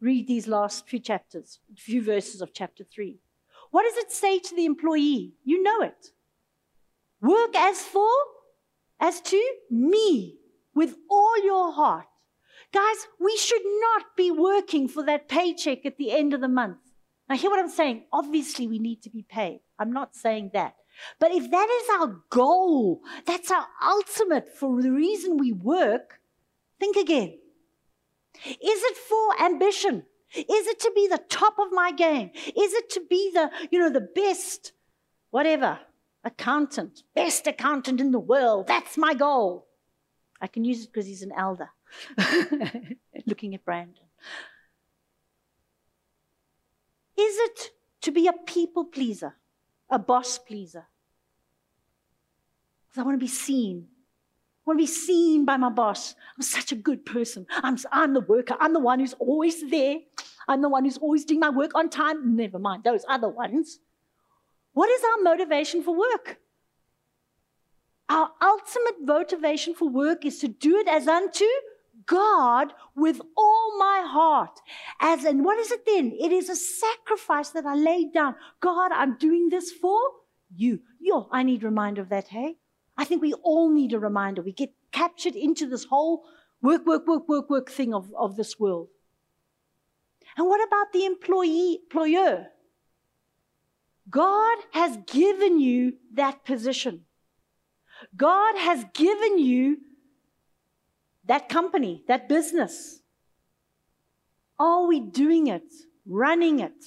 read 0.00 0.26
these 0.26 0.48
last 0.48 0.88
few 0.88 0.98
chapters, 0.98 1.60
few 1.76 2.02
verses 2.02 2.40
of 2.40 2.52
chapter 2.52 2.84
3. 2.84 3.18
What 3.70 3.84
does 3.84 3.96
it 3.98 4.10
say 4.10 4.38
to 4.38 4.56
the 4.56 4.64
employee? 4.64 5.34
You 5.44 5.62
know 5.62 5.82
it. 5.82 6.08
Work 7.20 7.54
as 7.54 7.80
for, 7.80 8.10
as 8.98 9.20
to 9.20 9.54
me, 9.70 10.38
with 10.74 10.96
all 11.08 11.44
your 11.44 11.72
heart. 11.72 12.06
Guys, 12.72 13.08
we 13.18 13.36
should 13.36 13.62
not 13.64 14.16
be 14.16 14.30
working 14.30 14.86
for 14.86 15.04
that 15.04 15.28
paycheck 15.28 15.84
at 15.84 15.96
the 15.96 16.12
end 16.12 16.32
of 16.32 16.40
the 16.40 16.48
month. 16.48 16.78
Now, 17.28 17.36
hear 17.36 17.50
what 17.50 17.60
I'm 17.60 17.68
saying. 17.68 18.04
Obviously, 18.12 18.66
we 18.66 18.78
need 18.78 19.02
to 19.02 19.10
be 19.10 19.22
paid. 19.22 19.60
I'm 19.78 19.92
not 19.92 20.14
saying 20.14 20.50
that. 20.54 20.76
But 21.18 21.32
if 21.32 21.50
that 21.50 21.68
is 21.70 22.00
our 22.00 22.22
goal, 22.28 23.02
that's 23.24 23.50
our 23.50 23.66
ultimate 23.82 24.56
for 24.56 24.82
the 24.82 24.92
reason 24.92 25.36
we 25.36 25.52
work, 25.52 26.20
think 26.78 26.96
again. 26.96 27.38
Is 28.44 28.58
it 28.60 28.96
for 28.96 29.42
ambition? 29.42 30.04
Is 30.34 30.66
it 30.66 30.80
to 30.80 30.92
be 30.94 31.08
the 31.08 31.22
top 31.28 31.58
of 31.58 31.72
my 31.72 31.90
game? 31.90 32.30
Is 32.34 32.72
it 32.72 32.90
to 32.90 33.02
be 33.08 33.30
the, 33.34 33.50
you 33.70 33.78
know, 33.80 33.90
the 33.90 34.00
best, 34.00 34.72
whatever, 35.30 35.80
accountant, 36.22 37.02
best 37.14 37.46
accountant 37.46 38.00
in 38.00 38.12
the 38.12 38.20
world? 38.20 38.68
That's 38.68 38.96
my 38.96 39.14
goal. 39.14 39.66
I 40.40 40.46
can 40.46 40.64
use 40.64 40.84
it 40.84 40.92
because 40.92 41.06
he's 41.06 41.22
an 41.22 41.32
elder. 41.36 41.70
Looking 43.26 43.54
at 43.54 43.64
Brandon. 43.64 44.04
Is 47.18 47.36
it 47.38 47.70
to 48.02 48.12
be 48.12 48.26
a 48.28 48.32
people 48.32 48.84
pleaser, 48.84 49.34
a 49.90 49.98
boss 49.98 50.38
pleaser? 50.38 50.86
Because 52.88 53.02
I 53.02 53.04
want 53.04 53.14
to 53.20 53.24
be 53.24 53.28
seen. 53.28 53.86
I 53.88 54.62
want 54.70 54.78
to 54.78 54.82
be 54.82 54.86
seen 54.86 55.44
by 55.44 55.56
my 55.56 55.68
boss. 55.68 56.14
I'm 56.36 56.42
such 56.42 56.72
a 56.72 56.76
good 56.76 57.04
person. 57.04 57.46
I'm, 57.50 57.76
I'm 57.92 58.14
the 58.14 58.20
worker. 58.20 58.56
I'm 58.58 58.72
the 58.72 58.80
one 58.80 59.00
who's 59.00 59.14
always 59.14 59.68
there. 59.70 59.98
I'm 60.48 60.62
the 60.62 60.68
one 60.68 60.84
who's 60.84 60.98
always 60.98 61.24
doing 61.24 61.40
my 61.40 61.50
work 61.50 61.74
on 61.74 61.90
time. 61.90 62.36
Never 62.36 62.58
mind 62.58 62.84
those 62.84 63.04
other 63.08 63.28
ones. 63.28 63.78
What 64.72 64.88
is 64.90 65.02
our 65.04 65.22
motivation 65.22 65.82
for 65.82 65.96
work? 65.96 66.38
Our 68.08 68.30
ultimate 68.42 69.02
motivation 69.02 69.74
for 69.74 69.88
work 69.88 70.24
is 70.24 70.38
to 70.40 70.48
do 70.48 70.78
it 70.78 70.88
as 70.88 71.06
unto 71.06 71.44
God 72.10 72.72
with 72.96 73.20
all 73.36 73.78
my 73.78 74.02
heart. 74.04 74.60
As 74.98 75.24
and 75.24 75.44
what 75.44 75.60
is 75.60 75.70
it 75.70 75.86
then? 75.86 76.12
It 76.20 76.32
is 76.32 76.48
a 76.48 76.56
sacrifice 76.56 77.50
that 77.50 77.64
I 77.64 77.76
laid 77.76 78.12
down. 78.12 78.34
God, 78.60 78.90
I'm 78.90 79.16
doing 79.16 79.48
this 79.48 79.70
for 79.70 80.00
you. 80.52 80.80
Yo, 80.98 81.28
I 81.30 81.44
need 81.44 81.62
reminder 81.62 82.02
of 82.02 82.08
that, 82.08 82.26
hey? 82.26 82.56
I 82.98 83.04
think 83.04 83.22
we 83.22 83.32
all 83.34 83.70
need 83.70 83.92
a 83.92 84.00
reminder. 84.00 84.42
We 84.42 84.52
get 84.52 84.74
captured 84.90 85.36
into 85.36 85.68
this 85.68 85.84
whole 85.84 86.24
work, 86.60 86.84
work, 86.84 87.06
work, 87.06 87.28
work, 87.28 87.48
work 87.48 87.70
thing 87.70 87.94
of, 87.94 88.12
of 88.18 88.34
this 88.34 88.58
world. 88.58 88.88
And 90.36 90.48
what 90.48 90.66
about 90.66 90.92
the 90.92 91.04
employee, 91.04 91.78
employer? 91.84 92.48
God 94.10 94.58
has 94.72 94.98
given 95.06 95.60
you 95.60 95.92
that 96.14 96.44
position. 96.44 97.04
God 98.16 98.56
has 98.56 98.84
given 98.94 99.38
you 99.38 99.76
that 101.30 101.48
company, 101.48 102.02
that 102.08 102.28
business? 102.28 103.02
Are 104.58 104.84
we 104.88 104.98
doing 104.98 105.46
it, 105.46 105.72
running 106.04 106.58
it, 106.58 106.84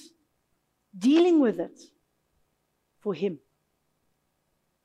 dealing 0.96 1.40
with 1.40 1.58
it 1.58 1.80
for 3.00 3.14
Him? 3.14 3.38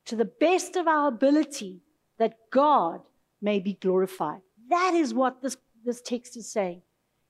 To 0.05 0.15
the 0.15 0.23
best 0.23 0.77
of 0.77 0.87
our 0.87 1.09
ability, 1.09 1.81
that 2.19 2.37
God 2.51 3.01
may 3.41 3.59
be 3.59 3.73
glorified. 3.73 4.39
That 4.69 4.93
is 4.93 5.13
what 5.13 5.41
this, 5.41 5.57
this 5.83 6.01
text 6.01 6.37
is 6.37 6.49
saying 6.49 6.81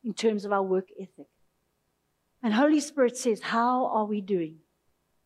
in 0.03 0.13
terms 0.13 0.45
of 0.45 0.51
our 0.51 0.61
work 0.61 0.89
ethic. 1.01 1.25
And 2.43 2.53
Holy 2.53 2.79
Spirit 2.79 3.17
says, 3.17 3.41
How 3.41 3.87
are 3.87 4.05
we 4.05 4.21
doing? 4.21 4.57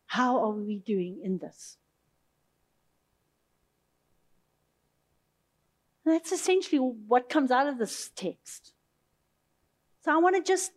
How 0.06 0.42
are 0.42 0.52
we 0.52 0.78
doing 0.78 1.20
in 1.22 1.36
this? 1.36 1.76
And 6.04 6.14
that's 6.14 6.32
essentially 6.32 6.78
what 6.78 7.28
comes 7.28 7.50
out 7.50 7.66
of 7.66 7.78
this 7.78 8.10
text. 8.14 8.72
So 10.04 10.12
I 10.12 10.18
want 10.18 10.36
to 10.36 10.42
just, 10.42 10.72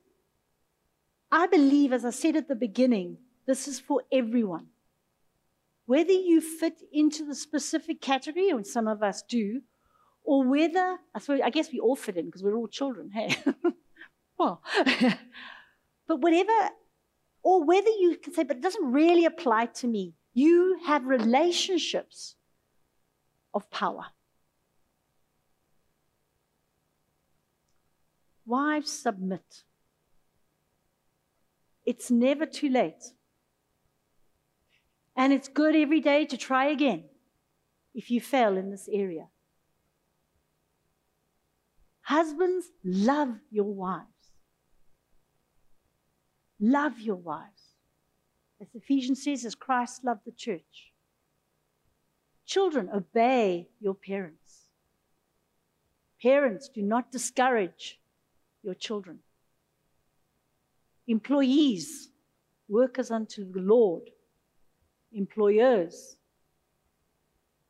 I 1.31 1.47
believe, 1.47 1.91
as 1.91 2.05
I 2.05 2.11
said 2.11 2.37
at 2.37 2.47
the 2.47 2.55
beginning, 2.55 3.17
this 3.45 3.67
is 3.67 3.79
for 3.79 4.03
everyone. 4.11 4.67
Whether 5.85 6.13
you 6.13 6.39
fit 6.41 6.81
into 6.91 7.25
the 7.25 7.35
specific 7.35 8.01
category, 8.01 8.49
and 8.49 8.65
some 8.65 8.87
of 8.87 9.03
us 9.03 9.21
do, 9.21 9.61
or 10.23 10.45
whether, 10.45 10.97
I, 11.13 11.19
suppose, 11.19 11.41
I 11.43 11.49
guess 11.49 11.71
we 11.71 11.79
all 11.79 11.95
fit 11.95 12.17
in 12.17 12.25
because 12.25 12.43
we're 12.43 12.55
all 12.55 12.67
children, 12.67 13.11
hey? 13.11 13.37
well, 14.37 14.61
but 16.07 16.19
whatever, 16.19 16.51
or 17.43 17.63
whether 17.63 17.89
you 17.89 18.17
can 18.21 18.33
say, 18.33 18.43
but 18.43 18.57
it 18.57 18.63
doesn't 18.63 18.91
really 18.91 19.25
apply 19.25 19.67
to 19.67 19.87
me. 19.87 20.13
You 20.33 20.79
have 20.85 21.05
relationships 21.05 22.35
of 23.53 23.69
power. 23.71 24.07
Wives, 28.47 28.89
submit. 28.89 29.63
It's 31.85 32.09
never 32.09 32.45
too 32.45 32.69
late. 32.69 33.11
And 35.17 35.33
it's 35.33 35.49
good 35.49 35.75
every 35.75 35.99
day 35.99 36.25
to 36.25 36.37
try 36.37 36.67
again 36.67 37.03
if 37.93 38.09
you 38.09 38.21
fail 38.21 38.55
in 38.55 38.71
this 38.71 38.87
area. 38.91 39.27
Husbands, 42.01 42.67
love 42.85 43.35
your 43.51 43.65
wives. 43.65 44.05
Love 46.59 46.99
your 46.99 47.17
wives. 47.17 47.75
As 48.61 48.67
Ephesians 48.73 49.23
says, 49.23 49.43
as 49.43 49.55
Christ 49.55 50.05
loved 50.05 50.21
the 50.25 50.31
church. 50.31 50.93
Children, 52.45 52.89
obey 52.93 53.67
your 53.81 53.93
parents. 53.93 54.69
Parents, 56.21 56.69
do 56.69 56.81
not 56.81 57.11
discourage 57.11 57.99
your 58.67 58.75
children. 58.75 59.19
Employees, 61.07 62.09
workers 62.67 63.09
unto 63.09 63.49
the 63.51 63.61
Lord. 63.61 64.03
Employers, 65.13 66.17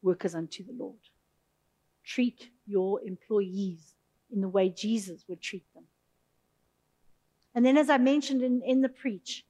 workers 0.01 0.33
unto 0.33 0.65
the 0.65 0.73
Lord. 0.73 0.97
Treat 2.03 2.49
your 2.65 2.99
employees 3.05 3.93
in 4.33 4.41
the 4.41 4.49
way 4.49 4.69
Jesus 4.69 5.23
would 5.27 5.39
treat 5.39 5.63
them. 5.75 5.83
And 7.54 7.63
then, 7.63 7.77
as 7.77 7.89
I 7.91 8.00
mentioned 8.00 8.41
in, 8.41 8.63
in 8.65 8.81
the 8.81 8.89
preach, 8.89 9.45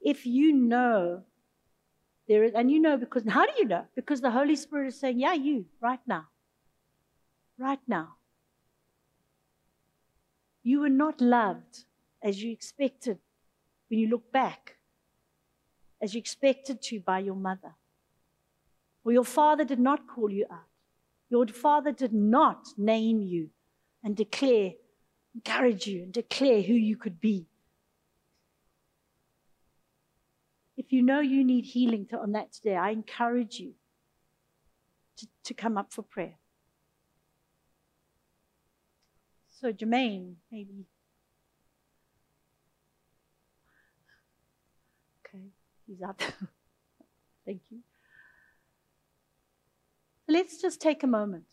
if 0.00 0.26
you 0.26 0.52
know 0.52 1.22
there 2.28 2.44
is, 2.44 2.52
and 2.54 2.70
you 2.70 2.80
know 2.80 2.98
because, 2.98 3.22
how 3.26 3.46
do 3.46 3.52
you 3.58 3.64
know? 3.64 3.86
Because 3.96 4.20
the 4.20 4.30
Holy 4.30 4.56
Spirit 4.56 4.88
is 4.88 5.00
saying, 5.00 5.18
yeah, 5.18 5.32
you, 5.32 5.64
right 5.80 6.00
now. 6.06 6.26
Right 7.58 7.80
now. 7.88 8.17
You 10.68 10.80
were 10.80 10.90
not 10.90 11.22
loved 11.22 11.84
as 12.22 12.42
you 12.42 12.52
expected 12.52 13.16
when 13.88 14.00
you 14.00 14.08
look 14.08 14.30
back, 14.30 14.76
as 16.02 16.12
you 16.12 16.18
expected 16.18 16.82
to 16.82 17.00
by 17.00 17.20
your 17.20 17.36
mother. 17.36 17.74
Or 19.02 19.12
your 19.12 19.24
father 19.24 19.64
did 19.64 19.78
not 19.78 20.06
call 20.06 20.30
you 20.30 20.44
out. 20.52 20.68
Your 21.30 21.46
father 21.46 21.90
did 21.90 22.12
not 22.12 22.66
name 22.76 23.22
you 23.22 23.48
and 24.04 24.14
declare, 24.14 24.72
encourage 25.34 25.86
you 25.86 26.02
and 26.02 26.12
declare 26.12 26.60
who 26.60 26.74
you 26.74 26.98
could 26.98 27.18
be. 27.18 27.46
If 30.76 30.92
you 30.92 31.00
know 31.00 31.20
you 31.20 31.44
need 31.44 31.64
healing 31.64 32.06
on 32.12 32.32
that 32.32 32.52
today, 32.52 32.76
I 32.76 32.90
encourage 32.90 33.58
you 33.58 33.72
to, 35.16 35.26
to 35.44 35.54
come 35.54 35.78
up 35.78 35.94
for 35.94 36.02
prayer. 36.02 36.36
So, 39.60 39.72
Jermaine, 39.72 40.34
maybe. 40.52 40.86
Okay, 45.26 45.42
he's 45.84 46.00
out. 46.00 46.18
Thank 47.44 47.62
you. 47.70 47.78
Let's 50.28 50.62
just 50.62 50.80
take 50.80 51.02
a 51.02 51.08
moment. 51.08 51.44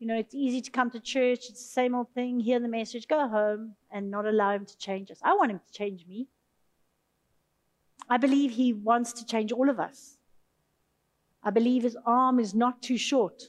You 0.00 0.08
know, 0.08 0.16
it's 0.16 0.34
easy 0.34 0.60
to 0.60 0.70
come 0.72 0.90
to 0.90 0.98
church, 0.98 1.48
it's 1.48 1.62
the 1.62 1.72
same 1.72 1.94
old 1.94 2.08
thing, 2.14 2.40
hear 2.40 2.58
the 2.58 2.66
message, 2.66 3.06
go 3.06 3.28
home, 3.28 3.76
and 3.92 4.10
not 4.10 4.26
allow 4.26 4.50
Him 4.50 4.66
to 4.66 4.76
change 4.78 5.12
us. 5.12 5.20
I 5.22 5.34
want 5.34 5.52
Him 5.52 5.60
to 5.64 5.72
change 5.72 6.04
me. 6.08 6.26
I 8.10 8.16
believe 8.16 8.50
He 8.50 8.72
wants 8.72 9.12
to 9.12 9.24
change 9.24 9.52
all 9.52 9.70
of 9.70 9.78
us. 9.78 10.16
I 11.42 11.50
believe 11.50 11.82
His 11.82 11.96
arm 12.06 12.38
is 12.38 12.54
not 12.54 12.82
too 12.82 12.96
short. 12.96 13.44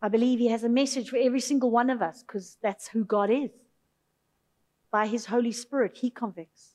I 0.00 0.08
believe 0.08 0.38
He 0.38 0.48
has 0.48 0.64
a 0.64 0.68
message 0.68 1.08
for 1.10 1.16
every 1.16 1.40
single 1.40 1.70
one 1.70 1.90
of 1.90 2.02
us 2.02 2.22
because 2.22 2.56
that's 2.62 2.88
who 2.88 3.04
God 3.04 3.30
is. 3.30 3.50
By 4.90 5.06
His 5.06 5.26
Holy 5.26 5.52
Spirit, 5.52 5.96
He 5.96 6.10
convicts. 6.10 6.74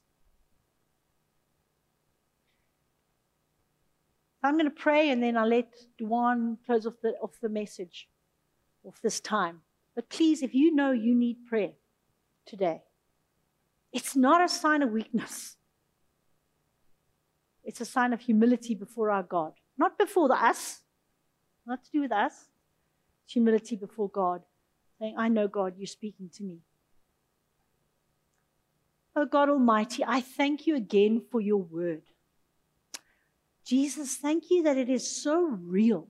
I'm 4.43 4.55
going 4.55 4.65
to 4.65 4.71
pray 4.71 5.09
and 5.09 5.21
then 5.21 5.37
I'll 5.37 5.47
let 5.47 5.71
Duan 5.99 6.57
close 6.65 6.87
off 6.87 6.95
the, 7.03 7.09
off 7.21 7.39
the 7.41 7.49
message, 7.49 8.07
of 8.87 8.99
this 9.01 9.19
time. 9.19 9.61
But 9.95 10.09
please, 10.09 10.41
if 10.41 10.53
you 10.53 10.73
know 10.73 10.91
you 10.91 11.15
need 11.15 11.45
prayer 11.47 11.73
today, 12.45 12.81
it's 13.91 14.15
not 14.15 14.43
a 14.43 14.49
sign 14.49 14.81
of 14.81 14.91
weakness. 14.91 15.57
It's 17.71 17.79
a 17.79 17.85
sign 17.85 18.11
of 18.11 18.19
humility 18.19 18.75
before 18.75 19.09
our 19.09 19.23
God. 19.23 19.53
Not 19.77 19.97
before 19.97 20.27
the 20.27 20.33
us, 20.33 20.81
not 21.65 21.81
to 21.85 21.89
do 21.89 22.01
with 22.01 22.11
us. 22.11 22.33
It's 23.23 23.31
humility 23.31 23.77
before 23.77 24.09
God, 24.09 24.41
saying, 24.99 25.15
I 25.17 25.29
know, 25.29 25.47
God, 25.47 25.75
you're 25.77 25.87
speaking 25.87 26.29
to 26.33 26.43
me. 26.43 26.57
Oh, 29.15 29.23
God 29.23 29.47
Almighty, 29.47 30.03
I 30.05 30.19
thank 30.19 30.67
you 30.67 30.75
again 30.75 31.21
for 31.31 31.39
your 31.39 31.61
word. 31.61 32.01
Jesus, 33.63 34.17
thank 34.17 34.51
you 34.51 34.63
that 34.63 34.75
it 34.75 34.89
is 34.89 35.07
so 35.09 35.57
real. 35.63 36.09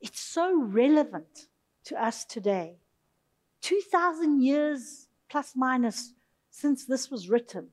It's 0.00 0.18
so 0.18 0.60
relevant 0.60 1.46
to 1.84 2.04
us 2.04 2.24
today. 2.24 2.78
2,000 3.60 4.42
years 4.42 5.06
plus 5.30 5.52
minus 5.54 6.14
since 6.50 6.84
this 6.84 7.12
was 7.12 7.28
written. 7.28 7.68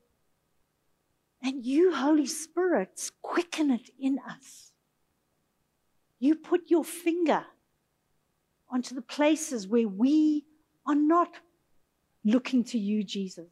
And 1.42 1.64
you, 1.64 1.94
Holy 1.94 2.26
Spirit, 2.26 3.10
quicken 3.20 3.70
it 3.70 3.90
in 3.98 4.18
us. 4.18 4.72
You 6.20 6.36
put 6.36 6.70
your 6.70 6.84
finger 6.84 7.44
onto 8.70 8.94
the 8.94 9.02
places 9.02 9.66
where 9.66 9.88
we 9.88 10.44
are 10.86 10.94
not 10.94 11.30
looking 12.24 12.62
to 12.64 12.78
you, 12.78 13.02
Jesus. 13.02 13.50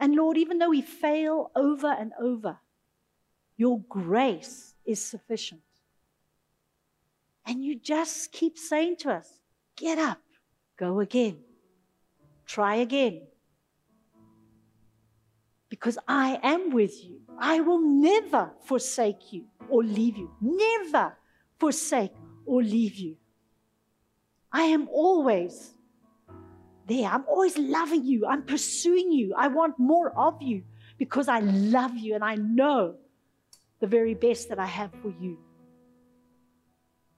And 0.00 0.16
Lord, 0.16 0.36
even 0.36 0.58
though 0.58 0.70
we 0.70 0.82
fail 0.82 1.52
over 1.54 1.86
and 1.86 2.12
over, 2.20 2.58
your 3.56 3.80
grace 3.88 4.74
is 4.84 5.02
sufficient. 5.02 5.60
And 7.46 7.64
you 7.64 7.78
just 7.78 8.32
keep 8.32 8.58
saying 8.58 8.96
to 8.98 9.12
us, 9.12 9.28
get 9.76 9.98
up, 9.98 10.20
go 10.76 10.98
again, 11.00 11.38
try 12.46 12.76
again. 12.76 13.22
Because 15.68 15.98
I 16.06 16.38
am 16.42 16.70
with 16.70 17.04
you. 17.04 17.20
I 17.38 17.60
will 17.60 17.80
never 17.80 18.52
forsake 18.64 19.32
you 19.32 19.44
or 19.68 19.82
leave 19.82 20.16
you. 20.16 20.30
Never 20.40 21.16
forsake 21.58 22.12
or 22.46 22.62
leave 22.62 22.94
you. 22.96 23.16
I 24.52 24.62
am 24.62 24.88
always 24.88 25.74
there. 26.86 27.08
I'm 27.08 27.24
always 27.26 27.58
loving 27.58 28.04
you. 28.04 28.26
I'm 28.26 28.42
pursuing 28.42 29.10
you. 29.10 29.34
I 29.36 29.48
want 29.48 29.78
more 29.78 30.16
of 30.16 30.40
you 30.40 30.62
because 30.98 31.28
I 31.28 31.40
love 31.40 31.96
you 31.96 32.14
and 32.14 32.22
I 32.22 32.36
know 32.36 32.96
the 33.80 33.86
very 33.86 34.14
best 34.14 34.48
that 34.50 34.58
I 34.58 34.66
have 34.66 34.92
for 35.02 35.12
you. 35.20 35.38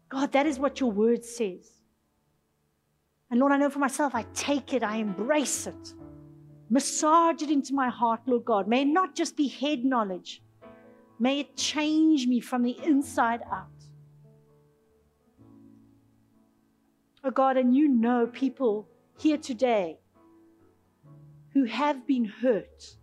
God, 0.09 0.33
that 0.33 0.47
is 0.47 0.59
what 0.59 0.81
your 0.81 0.91
word 0.91 1.25
says. 1.25 1.71
And 3.31 3.41
Lord, 3.41 3.53
I 3.53 3.57
know 3.57 3.71
for 3.71 3.81
myself, 3.81 4.15
I 4.15 4.25
take 4.35 4.73
it, 4.73 4.83
I 4.83 4.97
embrace 4.97 5.67
it, 5.67 5.95
massage 6.69 7.43
it 7.43 7.51
into 7.51 7.75
my 7.75 7.89
heart, 7.89 8.21
Lord 8.27 8.45
God. 8.45 8.69
May 8.69 8.83
it 8.83 8.89
not 8.89 9.15
just 9.15 9.37
be 9.37 9.49
head 9.49 9.85
knowledge, 9.85 10.43
may 11.19 11.41
it 11.41 11.57
change 11.57 12.27
me 12.27 12.41
from 12.41 12.63
the 12.63 12.77
inside 12.85 13.41
out. 13.53 13.69
Oh 17.25 17.31
God, 17.31 17.57
and 17.57 17.75
you 17.75 17.89
know 17.89 18.27
people 18.27 18.89
here 19.19 19.39
today 19.39 19.99
who 21.55 21.65
have 21.65 22.07
been 22.07 22.25
hurt. 22.25 22.97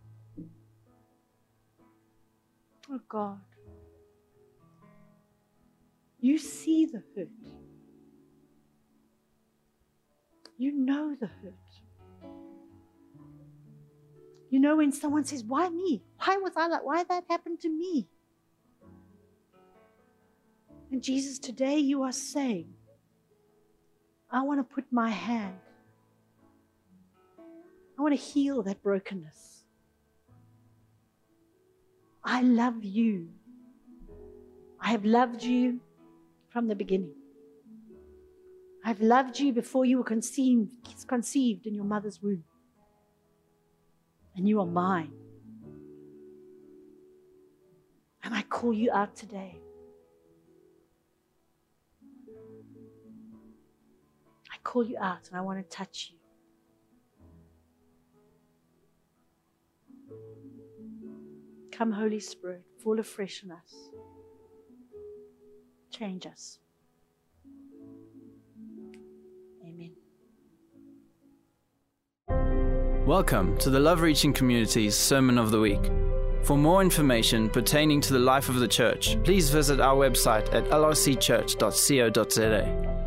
Oh 2.90 3.00
God, 3.10 3.42
you 6.20 6.38
see 6.38 6.86
the 6.86 7.04
hurt. 7.16 7.28
You 10.58 10.72
know 10.72 11.16
the 11.20 11.28
hurt. 11.28 11.63
You 14.54 14.60
know 14.60 14.76
when 14.76 14.92
someone 14.92 15.26
says, 15.26 15.44
Why 15.44 15.68
me? 15.68 16.04
Why 16.24 16.38
was 16.38 16.54
I 16.56 16.68
like, 16.68 16.86
why 16.86 17.04
that 17.06 17.24
happened 17.28 17.60
to 17.62 17.70
me? 17.70 18.08
And 20.92 21.02
Jesus, 21.02 21.40
today 21.40 21.80
you 21.80 22.04
are 22.04 22.12
saying, 22.12 22.72
I 24.30 24.44
want 24.44 24.60
to 24.60 24.76
put 24.76 24.86
my 24.92 25.10
hand 25.10 25.56
I 27.98 28.02
want 28.04 28.14
to 28.14 28.22
heal 28.22 28.62
that 28.62 28.84
brokenness. 28.84 29.64
I 32.24 32.42
love 32.42 32.84
you. 32.84 33.30
I 34.80 34.90
have 34.90 35.04
loved 35.04 35.42
you 35.42 35.80
from 36.50 36.68
the 36.68 36.76
beginning. 36.76 37.16
I've 38.86 39.02
loved 39.02 39.40
you 39.40 39.52
before 39.52 39.86
you 39.86 39.98
were 39.98 40.04
conceived, 40.04 40.76
conceived 41.08 41.66
in 41.66 41.74
your 41.74 41.86
mother's 41.86 42.22
womb. 42.22 42.44
And 44.36 44.48
you 44.48 44.60
are 44.60 44.66
mine. 44.66 45.12
And 48.24 48.34
I 48.34 48.42
call 48.44 48.74
you 48.74 48.92
out 48.92 49.16
today. 49.16 49.60
I 54.52 54.58
call 54.64 54.86
you 54.86 54.98
out 55.00 55.28
and 55.28 55.38
I 55.38 55.42
want 55.42 55.60
to 55.60 55.76
touch 55.76 56.12
you. 56.12 56.18
Come, 61.72 61.92
Holy 61.92 62.20
Spirit, 62.20 62.64
fall 62.84 63.00
afresh 63.00 63.44
on 63.44 63.52
us. 63.52 63.90
Change 65.92 66.26
us. 66.28 66.60
Welcome 73.06 73.58
to 73.58 73.70
the 73.70 73.82
Love 73.82 74.00
Reaching 74.00 74.32
Community's 74.32 74.96
Sermon 74.96 75.38
of 75.38 75.52
the 75.52 75.60
Week. 75.60 75.92
For 76.44 76.58
more 76.58 76.82
information 76.82 77.50
pertaining 77.50 78.00
to 78.00 78.14
the 78.14 78.20
life 78.20 78.48
of 78.48 78.56
the 78.56 78.68
church, 78.68 79.22
please 79.26 79.50
visit 79.50 79.82
our 79.82 79.98
website 79.98 80.54
at 80.54 80.64
lrcchurch.co.za. 80.70 83.03